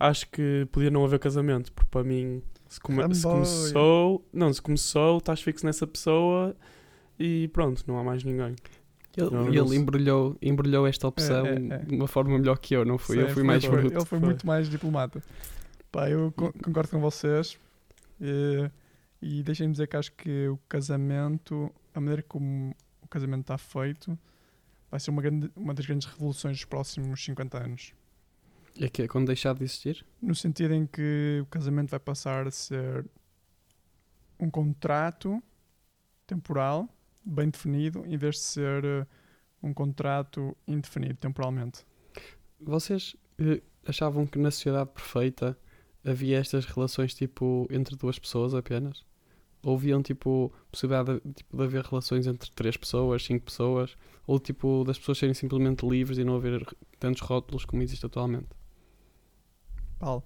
acho 0.00 0.28
que 0.30 0.66
podia 0.72 0.90
não 0.90 1.04
haver 1.04 1.18
casamento. 1.18 1.72
Porque 1.72 1.90
para 1.90 2.02
mim, 2.04 2.42
se, 2.68 2.80
come- 2.80 3.14
se 3.14 3.22
começou, 3.22 4.24
não, 4.32 4.52
se 4.52 4.62
começou, 4.62 5.18
estás 5.18 5.42
fixo 5.42 5.66
nessa 5.66 5.86
pessoa 5.86 6.56
e 7.18 7.48
pronto, 7.48 7.84
não 7.86 7.98
há 7.98 8.04
mais 8.04 8.24
ninguém. 8.24 8.54
Ele, 9.16 9.30
Não, 9.30 9.48
ele 9.48 9.60
não 9.60 9.74
embrulhou, 9.74 10.36
embrulhou 10.40 10.86
esta 10.86 11.08
opção 11.08 11.44
É, 11.44 11.54
é, 11.54 11.74
é. 11.74 11.78
de 11.78 11.94
uma 11.96 12.06
forma 12.06 12.38
melhor 12.38 12.56
que 12.58 12.74
eu, 12.74 12.84
não 12.84 12.96
fui? 12.98 13.16
eu 13.20 13.22
Sim, 13.22 13.26
fui 13.26 13.34
foi- 13.34 13.42
mais 13.42 13.64
foi- 13.64 13.76
bruto. 13.80 13.94
Ele 13.94 14.04
foi, 14.06 14.18
foi. 14.18 14.28
muito 14.28 14.46
mais 14.46 14.68
diplomata. 14.70 15.22
Pá, 15.90 16.08
eu 16.08 16.32
co- 16.36 16.52
concordo 16.62 16.90
com 16.90 17.00
vocês. 17.00 17.58
E 19.20 19.42
deixem-me 19.42 19.72
dizer 19.72 19.88
que 19.88 19.96
acho 19.96 20.12
que 20.12 20.48
o 20.48 20.58
casamento, 20.68 21.72
a 21.94 22.00
maneira 22.00 22.22
como 22.22 22.74
o 23.02 23.08
casamento 23.08 23.42
está 23.42 23.58
feito, 23.58 24.18
vai 24.90 25.00
ser 25.00 25.10
uma, 25.10 25.22
grande, 25.22 25.50
uma 25.56 25.74
das 25.74 25.86
grandes 25.86 26.06
revoluções 26.06 26.56
dos 26.56 26.64
próximos 26.64 27.24
50 27.24 27.58
anos. 27.58 27.92
É 28.80 28.88
que 28.88 29.02
é 29.02 29.08
quando 29.08 29.26
deixar 29.26 29.54
de 29.54 29.64
existir? 29.64 30.06
No 30.22 30.34
sentido 30.34 30.72
em 30.72 30.86
que 30.86 31.40
o 31.42 31.46
casamento 31.46 31.90
vai 31.90 31.98
passar 31.98 32.46
a 32.46 32.50
ser 32.50 33.04
um 34.38 34.48
contrato 34.48 35.42
temporal, 36.26 36.88
bem 37.24 37.50
definido, 37.50 38.04
em 38.06 38.16
vez 38.16 38.36
de 38.36 38.42
ser 38.42 38.84
eh, 38.84 39.06
um 39.62 39.74
contrato 39.74 40.56
indefinido 40.66 41.16
temporalmente. 41.16 41.84
Vocês 42.60 43.16
eh, 43.38 43.60
achavam 43.84 44.26
que 44.26 44.38
na 44.38 44.50
sociedade 44.50 44.90
perfeita 44.90 45.58
havia 46.08 46.38
estas 46.38 46.64
relações 46.66 47.14
tipo 47.14 47.66
entre 47.70 47.96
duas 47.96 48.18
pessoas 48.18 48.54
apenas? 48.54 49.04
Ou 49.62 49.74
haviam 49.76 50.02
tipo 50.02 50.52
possibilidade 50.70 51.20
de, 51.20 51.32
tipo, 51.34 51.56
de 51.56 51.62
haver 51.64 51.84
relações 51.84 52.26
entre 52.26 52.50
três 52.52 52.76
pessoas, 52.76 53.24
cinco 53.24 53.44
pessoas? 53.46 53.96
Ou 54.26 54.38
tipo 54.38 54.84
das 54.84 54.98
pessoas 54.98 55.18
serem 55.18 55.34
simplesmente 55.34 55.86
livres 55.86 56.18
e 56.18 56.24
não 56.24 56.36
haver 56.36 56.64
tantos 56.98 57.20
rótulos 57.22 57.64
como 57.64 57.82
existe 57.82 58.06
atualmente? 58.06 58.48
Paulo, 59.98 60.22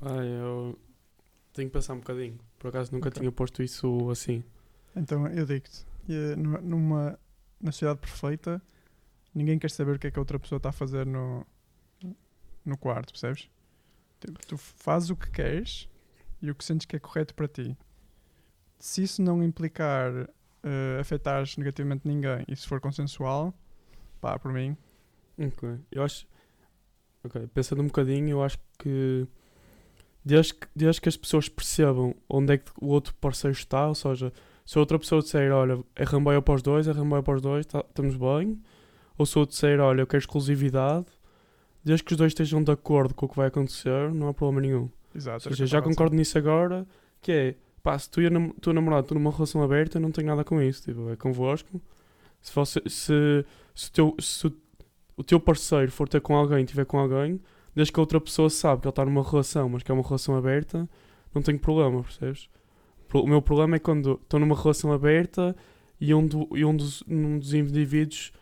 Pá, 0.00 0.10
eu 0.24 0.78
tenho 1.52 1.68
que 1.68 1.72
pensar 1.72 1.94
um 1.94 1.98
bocadinho. 1.98 2.38
Por 2.58 2.68
acaso 2.68 2.92
nunca 2.94 3.08
Ok. 3.08 3.20
tinha 3.20 3.32
posto 3.32 3.62
isso 3.62 4.10
assim. 4.10 4.44
então 4.94 5.26
eu 5.28 5.44
digo-te, 5.46 5.84
eh, 6.08 6.36
numa, 6.36 6.60
numa 6.60 7.18
na 7.60 7.72
sociedade 7.72 8.00
perfeita, 8.00 8.62
ninguém 9.34 9.58
quer 9.58 9.70
saber 9.70 9.96
o 9.96 9.98
que 9.98 10.06
é 10.06 10.10
que 10.10 10.18
a 10.18 10.22
outra 10.22 10.38
pessoa 10.38 10.58
está 10.58 10.68
a 10.68 10.72
fazer 10.72 11.04
no, 11.06 11.44
no 12.64 12.76
quarto, 12.78 13.12
percebes? 13.12 13.48
Tipo, 14.20 14.46
tu 14.46 14.56
fazes 14.56 15.10
o 15.10 15.16
que 15.16 15.30
queres 15.30 15.88
e 16.42 16.50
o 16.50 16.54
que 16.54 16.64
sentes 16.64 16.86
que 16.86 16.96
é 16.96 16.98
correto 16.98 17.34
para 17.34 17.48
ti. 17.48 17.76
Se 18.78 19.02
isso 19.02 19.22
não 19.22 19.42
implicar 19.42 20.12
uh, 20.12 21.00
afetares 21.00 21.56
negativamente 21.56 22.06
ninguém 22.06 22.44
e 22.48 22.56
se 22.56 22.66
for 22.66 22.80
consensual, 22.80 23.52
pá, 24.20 24.38
por 24.38 24.52
mim, 24.52 24.76
Ok. 25.38 25.78
Eu 25.92 26.02
acho. 26.02 26.26
Ok, 27.24 27.46
pensando 27.54 27.82
um 27.82 27.86
bocadinho, 27.86 28.28
eu 28.30 28.42
acho 28.42 28.58
que 28.78 29.26
desde, 30.24 30.54
que 30.54 30.66
desde 30.74 31.00
que 31.00 31.08
as 31.08 31.16
pessoas 31.16 31.48
percebam 31.48 32.14
onde 32.28 32.54
é 32.54 32.58
que 32.58 32.70
o 32.80 32.86
outro 32.88 33.14
parceiro 33.14 33.56
está, 33.56 33.88
ou 33.88 33.94
seja, 33.94 34.32
se 34.64 34.78
a 34.78 34.80
outra 34.80 34.98
pessoa 34.98 35.22
disser, 35.22 35.52
olha, 35.52 35.82
é 35.96 36.04
ramboia 36.04 36.42
para 36.42 36.54
os 36.54 36.62
dois, 36.62 36.86
é 36.86 36.92
ramboia 36.92 37.22
para 37.22 37.34
os 37.34 37.42
dois, 37.42 37.66
tá- 37.66 37.84
estamos 37.88 38.16
bem, 38.16 38.60
ou 39.16 39.26
se 39.26 39.38
outro 39.38 39.52
disser, 39.54 39.80
olha, 39.80 40.02
eu 40.02 40.06
quero 40.06 40.20
exclusividade, 40.20 41.06
desde 41.88 42.04
que 42.04 42.12
os 42.12 42.18
dois 42.18 42.30
estejam 42.30 42.62
de 42.62 42.70
acordo 42.70 43.14
com 43.14 43.26
o 43.26 43.28
que 43.28 43.36
vai 43.36 43.48
acontecer, 43.48 44.12
não 44.12 44.28
há 44.28 44.34
problema 44.34 44.60
nenhum. 44.60 44.88
exato. 45.14 45.48
Ou 45.48 45.50
que 45.50 45.56
seja, 45.56 45.66
já 45.66 45.82
concordo 45.82 46.14
nisso 46.14 46.36
agora, 46.38 46.86
que 47.22 47.32
é, 47.32 47.54
pá, 47.82 47.98
se 47.98 48.10
tu 48.10 48.20
e 48.20 48.26
a 48.26 48.30
nam- 48.30 48.52
tua 48.60 48.72
namorada 48.72 49.02
estão 49.02 49.18
numa 49.18 49.30
relação 49.30 49.62
aberta, 49.62 49.98
não 49.98 50.10
tenho 50.10 50.26
nada 50.26 50.44
com 50.44 50.60
isso, 50.60 50.82
tipo, 50.82 51.10
é 51.10 51.16
convosco. 51.16 51.80
Se, 52.40 52.54
você, 52.54 52.80
se, 52.86 53.44
se, 53.74 53.88
o 53.88 53.92
teu, 53.92 54.16
se 54.20 54.46
o, 55.16 55.24
teu 55.24 55.40
parceiro 55.40 55.90
for 55.90 56.08
ter 56.08 56.20
com 56.20 56.36
alguém, 56.36 56.64
tiver 56.64 56.84
com 56.84 56.98
alguém, 56.98 57.40
desde 57.74 57.92
que 57.92 57.98
a 57.98 58.02
outra 58.02 58.20
pessoa 58.20 58.50
sabe 58.50 58.82
que 58.82 58.86
ele 58.86 58.90
está 58.90 59.04
numa 59.04 59.22
relação, 59.22 59.68
mas 59.68 59.82
que 59.82 59.90
é 59.90 59.94
uma 59.94 60.04
relação 60.04 60.36
aberta, 60.36 60.88
não 61.34 61.42
tenho 61.42 61.58
problema, 61.58 62.02
percebes? 62.02 62.48
O 63.12 63.26
meu 63.26 63.40
problema 63.40 63.76
é 63.76 63.78
quando 63.78 64.20
estou 64.22 64.38
numa 64.38 64.54
relação 64.54 64.92
aberta 64.92 65.56
e 66.00 66.12
um, 66.14 66.26
do, 66.26 66.46
e 66.54 66.64
um, 66.64 66.76
dos, 66.76 67.02
um 67.08 67.38
dos 67.38 67.54
indivíduos 67.54 68.32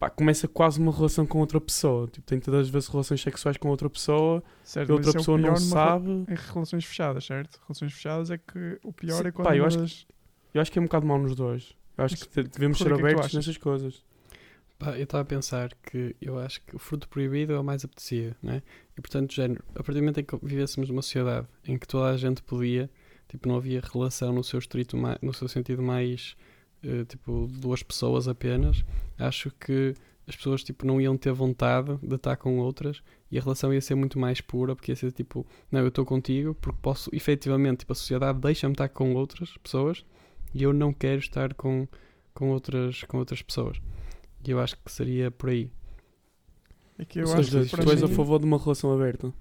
pá, 0.00 0.10
começa 0.10 0.48
quase 0.48 0.80
uma 0.80 0.90
relação 0.90 1.24
com 1.26 1.38
outra 1.38 1.60
pessoa. 1.60 2.08
Tipo, 2.08 2.26
tem 2.26 2.40
todas 2.40 2.62
as 2.62 2.68
vezes 2.70 2.88
relações 2.88 3.20
sexuais 3.20 3.56
com 3.56 3.68
outra 3.68 3.88
pessoa 3.88 4.42
Certo, 4.64 4.88
e 4.88 4.92
mas 4.92 5.06
outra 5.06 5.10
é 5.10 5.20
pessoa 5.20 5.38
não 5.38 5.44
numa 5.48 5.58
rela- 5.58 5.68
sabe. 5.68 6.10
Em 6.10 6.34
relações 6.52 6.84
fechadas, 6.84 7.24
certo? 7.24 7.60
Relações 7.68 7.92
fechadas 7.92 8.30
é 8.30 8.38
que 8.38 8.78
o 8.82 8.92
pior 8.92 9.20
Sim, 9.22 9.28
é 9.28 9.30
quando 9.30 9.46
pá, 9.46 9.54
eu 9.56 9.62
uma 9.62 9.68
acho 9.68 9.78
das- 9.78 10.06
Eu 10.54 10.60
acho 10.62 10.72
que 10.72 10.78
é 10.78 10.82
um 10.82 10.86
bocado 10.86 11.06
mau 11.06 11.18
nos 11.18 11.36
dois. 11.36 11.76
Eu 11.96 12.04
acho 12.06 12.14
Mas 12.18 12.22
que 12.24 12.42
devemos 12.42 12.78
ser 12.78 12.84
que 12.86 12.92
é 12.92 12.96
que 12.96 13.00
abertos 13.02 13.20
achas? 13.26 13.34
nessas 13.34 13.56
coisas. 13.58 14.02
Pá, 14.78 14.96
eu 14.96 15.04
estava 15.04 15.20
a 15.22 15.26
pensar 15.26 15.70
que 15.82 16.16
eu 16.22 16.38
acho 16.38 16.62
que 16.62 16.74
o 16.74 16.78
fruto 16.78 17.06
proibido 17.06 17.52
é 17.52 17.60
o 17.60 17.62
mais 17.62 17.84
apetecido, 17.84 18.34
né? 18.42 18.62
E 18.96 19.00
portanto, 19.02 19.34
género, 19.34 19.62
a 19.74 19.82
partir 19.82 19.92
do 19.92 19.98
momento 20.00 20.20
em 20.20 20.24
que 20.24 20.36
vivêssemos 20.42 20.88
numa 20.88 21.02
sociedade 21.02 21.46
em 21.66 21.76
que 21.76 21.86
toda 21.86 22.08
a 22.08 22.16
gente 22.16 22.42
podia, 22.42 22.88
tipo, 23.28 23.46
não 23.46 23.56
havia 23.56 23.82
relação 23.92 24.32
no 24.32 24.42
seu 24.42 24.58
estrito, 24.58 24.96
no 25.20 25.34
seu 25.34 25.46
sentido 25.48 25.82
mais, 25.82 26.34
tipo, 27.08 27.48
duas 27.50 27.82
pessoas 27.82 28.28
apenas, 28.28 28.84
acho 29.18 29.50
que 29.52 29.94
as 30.26 30.36
pessoas, 30.36 30.62
tipo, 30.62 30.86
não 30.86 31.00
iam 31.00 31.16
ter 31.16 31.32
vontade 31.32 31.96
de 32.02 32.14
estar 32.14 32.36
com 32.36 32.58
outras 32.58 33.02
e 33.30 33.38
a 33.38 33.42
relação 33.42 33.74
ia 33.74 33.80
ser 33.80 33.94
muito 33.96 34.18
mais 34.18 34.40
pura, 34.40 34.76
porque 34.76 34.92
ia 34.92 34.96
ser 34.96 35.10
tipo, 35.12 35.46
não, 35.70 35.80
eu 35.80 35.88
estou 35.88 36.04
contigo 36.04 36.54
porque 36.54 36.78
posso, 36.80 37.10
efetivamente, 37.12 37.80
tipo, 37.80 37.92
a 37.92 37.96
sociedade 37.96 38.38
deixa-me 38.38 38.72
estar 38.72 38.88
com 38.88 39.14
outras 39.14 39.56
pessoas 39.58 40.04
e 40.54 40.62
eu 40.62 40.72
não 40.72 40.92
quero 40.92 41.18
estar 41.18 41.54
com, 41.54 41.86
com, 42.32 42.50
outras, 42.50 43.02
com 43.04 43.18
outras 43.18 43.42
pessoas. 43.42 43.80
E 44.46 44.50
eu 44.50 44.60
acho 44.60 44.76
que 44.76 44.90
seria 44.90 45.30
por 45.30 45.50
aí. 45.50 45.70
É 46.98 47.04
que 47.04 47.18
eu 47.18 47.26
Ou 47.26 47.34
acho 47.34 47.50
seja, 47.50 47.76
que 47.76 47.82
tu 47.82 47.90
és 47.90 48.02
a 48.02 48.08
favor 48.08 48.38
de 48.38 48.46
uma 48.46 48.58
relação 48.58 48.92
aberta. 48.92 49.32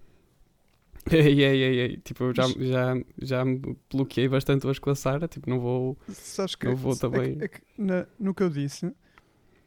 Ei, 1.11 1.43
ei, 1.43 1.63
ei, 1.63 1.79
ei. 1.79 1.97
Tipo, 1.97 2.25
eu 2.25 2.35
já, 2.35 2.43
Mas- 2.47 2.55
já, 2.67 2.93
já 3.21 3.45
me 3.45 3.77
bloqueei 3.91 4.27
bastante 4.27 4.65
hoje 4.67 4.79
com 4.79 4.89
a 4.89 4.95
Sara. 4.95 5.27
Tipo, 5.27 5.49
não 5.49 5.59
vou. 5.59 5.97
Sabes 6.09 6.55
que, 6.55 6.67
Eu 6.67 6.75
vou 6.75 6.91
é 6.91 6.95
que- 6.95 7.01
também. 7.01 7.37
é 7.41 7.47
que 7.47 7.61
na- 7.77 8.05
no 8.19 8.33
que 8.33 8.43
eu 8.43 8.49
disse, 8.49 8.93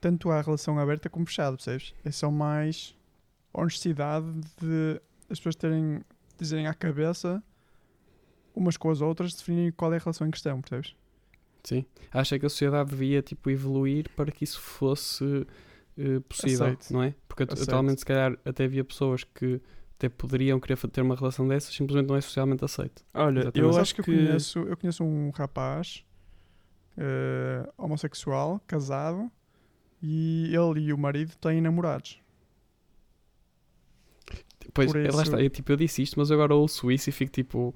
tanto 0.00 0.31
há 0.31 0.40
relação 0.40 0.78
aberta 0.78 1.09
como 1.09 1.26
fechada, 1.26 1.57
percebes? 1.57 1.94
É 2.05 2.11
só 2.11 2.31
mais 2.31 2.96
honestidade 3.52 4.26
de 4.61 5.00
as 5.31 5.38
pessoas 5.38 5.55
terem, 5.57 6.00
dizerem 6.38 6.66
à 6.66 6.74
cabeça 6.74 7.42
umas 8.55 8.76
com 8.76 8.90
as 8.90 9.00
outras, 9.00 9.33
definirem 9.35 9.72
qual 9.72 9.92
é 9.92 9.96
a 9.96 9.98
relação 10.00 10.26
em 10.26 10.31
questão, 10.31 10.61
percebes? 10.61 10.94
Sim. 11.64 11.85
Acho 12.12 12.35
é 12.35 12.38
que 12.38 12.46
a 12.46 12.48
sociedade 12.48 12.90
devia, 12.90 13.22
tipo, 13.22 13.48
evoluir 13.48 14.09
para 14.16 14.31
que 14.33 14.44
isso 14.44 14.61
fosse 14.61 15.46
eh, 15.96 16.20
possível, 16.28 16.66
Aceito. 16.66 16.92
não 16.92 17.02
é? 17.02 17.14
Porque 17.28 17.44
Aceito. 17.44 17.62
atualmente, 17.62 18.00
se 18.00 18.05
calhar, 18.07 18.37
até 18.44 18.64
havia 18.64 18.83
pessoas 18.85 19.24
que 19.24 19.61
até 20.02 20.08
poderiam 20.08 20.58
querer 20.58 20.76
ter 20.88 21.00
uma 21.00 21.14
relação 21.14 21.46
dessas, 21.46 21.72
simplesmente 21.74 22.08
não 22.08 22.16
é 22.16 22.20
socialmente 22.20 22.64
aceito. 22.64 23.04
Olha, 23.14 23.40
Exatamente. 23.40 23.58
eu 23.74 23.80
acho 23.80 23.94
que. 23.94 24.00
eu 24.00 24.04
conheço, 24.04 24.58
eu 24.60 24.76
conheço 24.76 25.04
um 25.04 25.30
rapaz 25.30 26.04
eh, 26.96 27.68
homossexual, 27.78 28.60
casado, 28.66 29.30
e 30.02 30.46
ele 30.54 30.80
e 30.86 30.92
o 30.92 30.98
marido 30.98 31.36
têm 31.36 31.60
namorados. 31.60 32.20
Pois, 34.74 34.90
Por 34.90 34.98
é, 34.98 35.02
lá 35.04 35.08
isso- 35.10 35.22
está. 35.22 35.40
Eu, 35.40 35.50
tipo, 35.50 35.70
eu 35.72 35.76
disse 35.76 36.02
isto, 36.02 36.18
mas 36.18 36.30
eu 36.30 36.34
agora 36.36 36.54
ouço 36.54 36.90
isso 36.90 37.08
e 37.10 37.12
fico 37.12 37.30
tipo, 37.30 37.74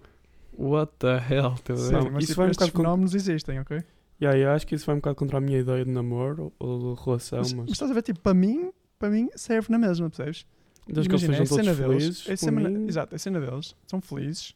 what 0.56 0.92
the 0.98 1.16
hell? 1.30 1.54
Ver? 1.64 1.76
Sim, 1.76 1.92
Não, 1.92 2.10
mas 2.10 2.24
isso 2.24 2.32
tipo, 2.32 2.36
vai 2.40 2.48
um 2.48 2.50
estes 2.50 2.70
com- 2.70 2.78
fenómenos 2.78 3.14
existem, 3.14 3.60
ok? 3.60 3.82
Yeah, 4.20 4.38
eu 4.38 4.50
acho 4.50 4.66
que 4.66 4.74
isso 4.74 4.86
vai 4.86 4.94
um 4.94 4.98
bocado 4.98 5.16
contra 5.16 5.36
a 5.38 5.40
minha 5.40 5.58
ideia 5.58 5.84
de 5.84 5.90
namoro 5.90 6.52
ou 6.58 6.94
de 6.96 7.02
relação, 7.04 7.38
Mas, 7.40 7.52
mas. 7.52 7.62
mas 7.66 7.72
estás 7.72 7.90
a 7.90 7.94
ver, 7.94 8.02
tipo, 8.02 8.18
para 8.20 8.32
mim, 8.32 8.72
para 8.98 9.10
mim 9.10 9.28
serve 9.36 9.70
na 9.70 9.78
mesma, 9.78 10.08
percebes? 10.08 10.46
Desde 10.86 11.08
que 11.08 11.14
eles 11.14 11.20
sejam 11.22 11.44
é 11.44 11.46
todos 11.48 11.64
cena 11.64 11.74
deles, 11.76 12.02
felizes. 12.02 12.26
é 12.26 12.30
por 12.30 12.36
cena- 12.38 12.70
mim, 12.70 12.86
Exato, 12.88 13.14
é 13.14 13.18
cena 13.18 13.40
deles, 13.40 13.74
são 13.86 14.00
felizes. 14.00 14.54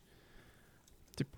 Tipo, 1.16 1.36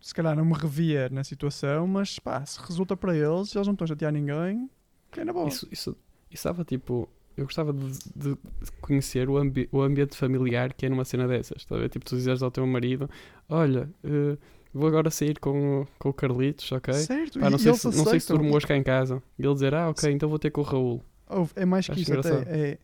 se 0.00 0.14
calhar 0.14 0.34
não 0.36 0.44
me 0.44 0.54
revia 0.54 1.08
na 1.10 1.22
situação, 1.24 1.86
mas 1.86 2.18
pá, 2.18 2.44
se 2.46 2.58
resulta 2.60 2.96
para 2.96 3.14
eles, 3.16 3.54
eles 3.54 3.66
não 3.66 3.74
estão 3.74 3.84
a 3.84 3.88
chatear 3.88 4.12
ninguém, 4.12 4.68
é 5.16 5.24
na 5.24 5.32
boa. 5.32 5.46
Isso, 5.48 5.68
isso, 5.70 5.90
isso 5.90 5.96
estava 6.30 6.64
tipo. 6.64 7.08
Eu 7.34 7.44
gostava 7.46 7.72
de, 7.72 7.92
de 8.14 8.36
conhecer 8.82 9.26
o, 9.28 9.38
ambi 9.38 9.66
o 9.72 9.80
ambiente 9.80 10.14
familiar 10.16 10.72
que 10.74 10.84
é 10.84 10.88
numa 10.90 11.04
cena 11.04 11.26
dessas. 11.26 11.62
Estás 11.62 11.78
a 11.78 11.82
ver? 11.82 11.88
Tipo, 11.88 12.04
tu 12.04 12.14
dizes 12.16 12.42
ao 12.42 12.50
teu 12.50 12.66
marido: 12.66 13.08
Olha, 13.48 13.88
eh, 14.04 14.36
vou 14.72 14.86
agora 14.88 15.10
sair 15.10 15.38
com, 15.38 15.80
o- 15.82 15.86
com 15.98 16.10
o 16.10 16.12
Carlitos, 16.12 16.70
ok? 16.72 16.92
Certo, 16.92 17.40
Pá, 17.40 17.48
não, 17.48 17.56
sei 17.58 17.72
se, 17.74 17.86
não 17.86 18.04
sei 18.04 18.20
se 18.20 18.32
hoje 18.34 18.66
cá 18.66 18.76
em 18.76 18.82
casa. 18.82 19.22
E 19.38 19.44
ele 19.44 19.54
dizer: 19.54 19.74
Ah, 19.74 19.88
ok, 19.88 20.10
então 20.12 20.28
vou 20.28 20.38
ter 20.38 20.50
com 20.50 20.60
o 20.60 20.64
Raul. 20.64 21.02
Ouve, 21.28 21.52
é 21.56 21.64
mais 21.64 21.86
que 21.86 21.92
Acho 21.92 22.00
isso 22.02 22.12
até. 22.18 22.28
É 22.48 22.78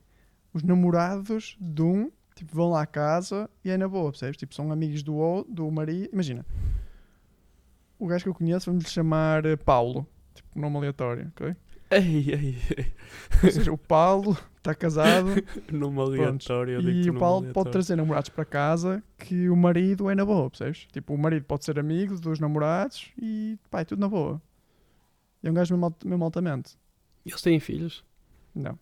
os 0.53 0.63
namorados 0.63 1.57
de 1.61 1.83
um, 1.83 2.11
tipo, 2.35 2.55
vão 2.55 2.71
lá 2.71 2.83
à 2.83 2.87
casa 2.87 3.49
e 3.65 3.71
é 3.71 3.77
na 3.77 3.89
boa, 3.89 4.11
percebes? 4.11 4.37
Tipo, 4.37 4.55
são 4.55 4.71
amigos 4.73 5.03
do, 5.03 5.45
do 5.49 5.71
marido. 5.71 6.09
Imagina, 6.13 6.45
o 7.99 8.07
gajo 8.07 8.25
que 8.25 8.29
eu 8.31 8.35
conheço, 8.35 8.67
vamos 8.71 8.85
lhe 8.85 8.91
chamar 8.91 9.45
eh, 9.45 9.57
Paulo, 9.57 10.07
tipo, 10.35 10.59
nome 10.59 10.77
aleatório, 10.79 11.33
ok? 11.37 11.55
Ei, 11.91 12.31
ei, 12.31 12.57
ei. 12.77 12.93
Ou 13.43 13.51
seja, 13.51 13.73
o 13.73 13.79
Paulo 13.79 14.37
está 14.59 14.75
casado 14.75 15.31
Numa 15.73 16.03
aleatória. 16.03 16.73
eu 16.75 16.83
e 16.83 17.09
o 17.09 17.19
Paulo 17.19 17.41
pode 17.41 17.47
aleatória. 17.47 17.73
trazer 17.73 17.97
namorados 17.97 18.29
para 18.29 18.45
casa 18.45 19.03
que 19.19 19.49
o 19.49 19.57
marido 19.57 20.11
é 20.11 20.15
na 20.15 20.25
boa, 20.25 20.51
percebes? 20.51 20.87
Tipo, 20.93 21.15
o 21.15 21.19
marido 21.19 21.45
pode 21.47 21.65
ser 21.65 21.79
amigo 21.79 22.19
dos 22.21 22.39
namorados 22.39 23.11
e 23.21 23.59
pá, 23.71 23.81
é 23.81 23.85
tudo 23.85 24.01
na 24.01 24.09
boa. 24.09 24.41
E 25.43 25.49
é 25.49 25.51
um 25.51 25.55
gajo 25.55 25.75
mesmo, 25.77 25.97
mesmo 26.05 26.25
altamente. 26.25 26.77
E 27.25 27.31
eles 27.31 27.41
têm 27.41 27.59
filhos, 27.59 28.05
Não. 28.55 28.79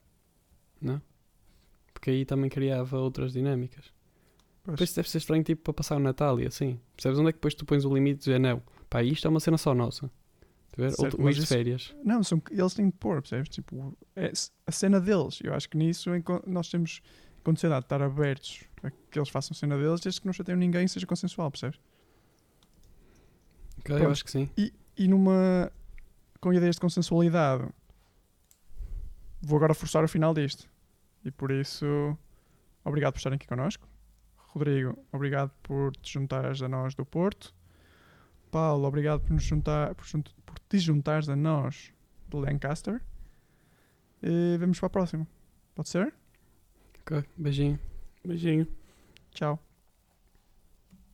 não? 0.80 1.00
Porque 1.96 2.10
aí 2.10 2.26
também 2.26 2.50
criava 2.50 2.98
outras 2.98 3.32
dinâmicas. 3.32 3.86
Pois. 4.62 4.74
Depois 4.74 4.92
deve 4.92 5.08
ser 5.08 5.16
estranho, 5.16 5.42
tipo, 5.42 5.62
para 5.62 5.72
passar 5.72 5.96
o 5.96 5.98
Natal 5.98 6.38
e 6.38 6.46
assim. 6.46 6.78
Percebes 6.94 7.18
onde 7.18 7.30
é 7.30 7.32
que 7.32 7.38
depois 7.38 7.54
tu 7.54 7.64
pões 7.64 7.86
o 7.86 7.94
limite 7.94 8.16
e 8.16 8.24
dizes: 8.26 8.40
Não, 8.40 8.62
pá, 8.90 9.02
isto 9.02 9.26
é 9.26 9.30
uma 9.30 9.40
cena 9.40 9.56
só 9.56 9.74
nossa. 9.74 10.10
Certo, 10.76 11.18
Ou, 11.18 11.30
de 11.30 11.46
férias. 11.46 11.96
Não, 12.04 12.22
são, 12.22 12.42
eles 12.50 12.74
têm 12.74 12.90
que 12.90 12.98
pôr, 12.98 13.22
percebes? 13.22 13.48
Tipo, 13.48 13.96
é 14.14 14.30
a 14.66 14.72
cena 14.72 15.00
deles. 15.00 15.38
Eu 15.42 15.54
acho 15.54 15.70
que 15.70 15.76
nisso 15.78 16.10
nós 16.46 16.68
temos, 16.68 17.00
sociedade, 17.42 17.80
de 17.80 17.86
estar 17.86 18.02
abertos 18.02 18.64
a 18.82 18.90
que 18.90 19.18
eles 19.18 19.30
façam 19.30 19.54
cena 19.54 19.78
deles, 19.78 20.02
desde 20.02 20.20
que 20.20 20.26
não 20.26 20.34
chateiam 20.34 20.58
ninguém 20.58 20.84
e 20.84 20.88
seja 20.88 21.06
consensual, 21.06 21.50
percebes? 21.50 21.80
Ok, 23.78 23.94
eu 23.94 24.00
Pronto. 24.00 24.12
acho 24.12 24.24
que 24.24 24.30
sim. 24.30 24.50
E, 24.58 24.70
e 24.98 25.08
numa. 25.08 25.72
com 26.42 26.52
ideias 26.52 26.74
de 26.74 26.80
consensualidade, 26.82 27.66
vou 29.40 29.56
agora 29.56 29.72
forçar 29.72 30.04
o 30.04 30.08
final 30.08 30.34
disto. 30.34 30.68
E 31.26 31.30
por 31.32 31.50
isso, 31.50 32.16
obrigado 32.84 33.12
por 33.14 33.18
estarem 33.18 33.36
aqui 33.36 33.46
connosco. 33.48 33.86
Rodrigo, 34.36 34.96
obrigado 35.12 35.50
por 35.62 35.94
te 35.96 36.12
juntares 36.12 36.62
a 36.62 36.68
nós 36.68 36.94
do 36.94 37.04
Porto. 37.04 37.52
Paulo, 38.50 38.86
obrigado 38.86 39.20
por, 39.20 39.32
nos 39.32 39.42
juntar, 39.42 39.94
por, 39.96 40.06
junt- 40.06 40.32
por 40.46 40.56
te 40.60 40.78
juntares 40.78 41.28
a 41.28 41.34
nós 41.36 41.92
do 42.28 42.38
Lancaster. 42.38 43.02
E 44.22 44.56
vamos 44.58 44.78
para 44.78 44.86
a 44.86 44.90
próxima. 44.90 45.26
Pode 45.74 45.88
ser? 45.88 46.14
Ok, 47.02 47.24
beijinho. 47.36 47.78
Beijinho. 48.24 48.66
Tchau. 49.32 49.60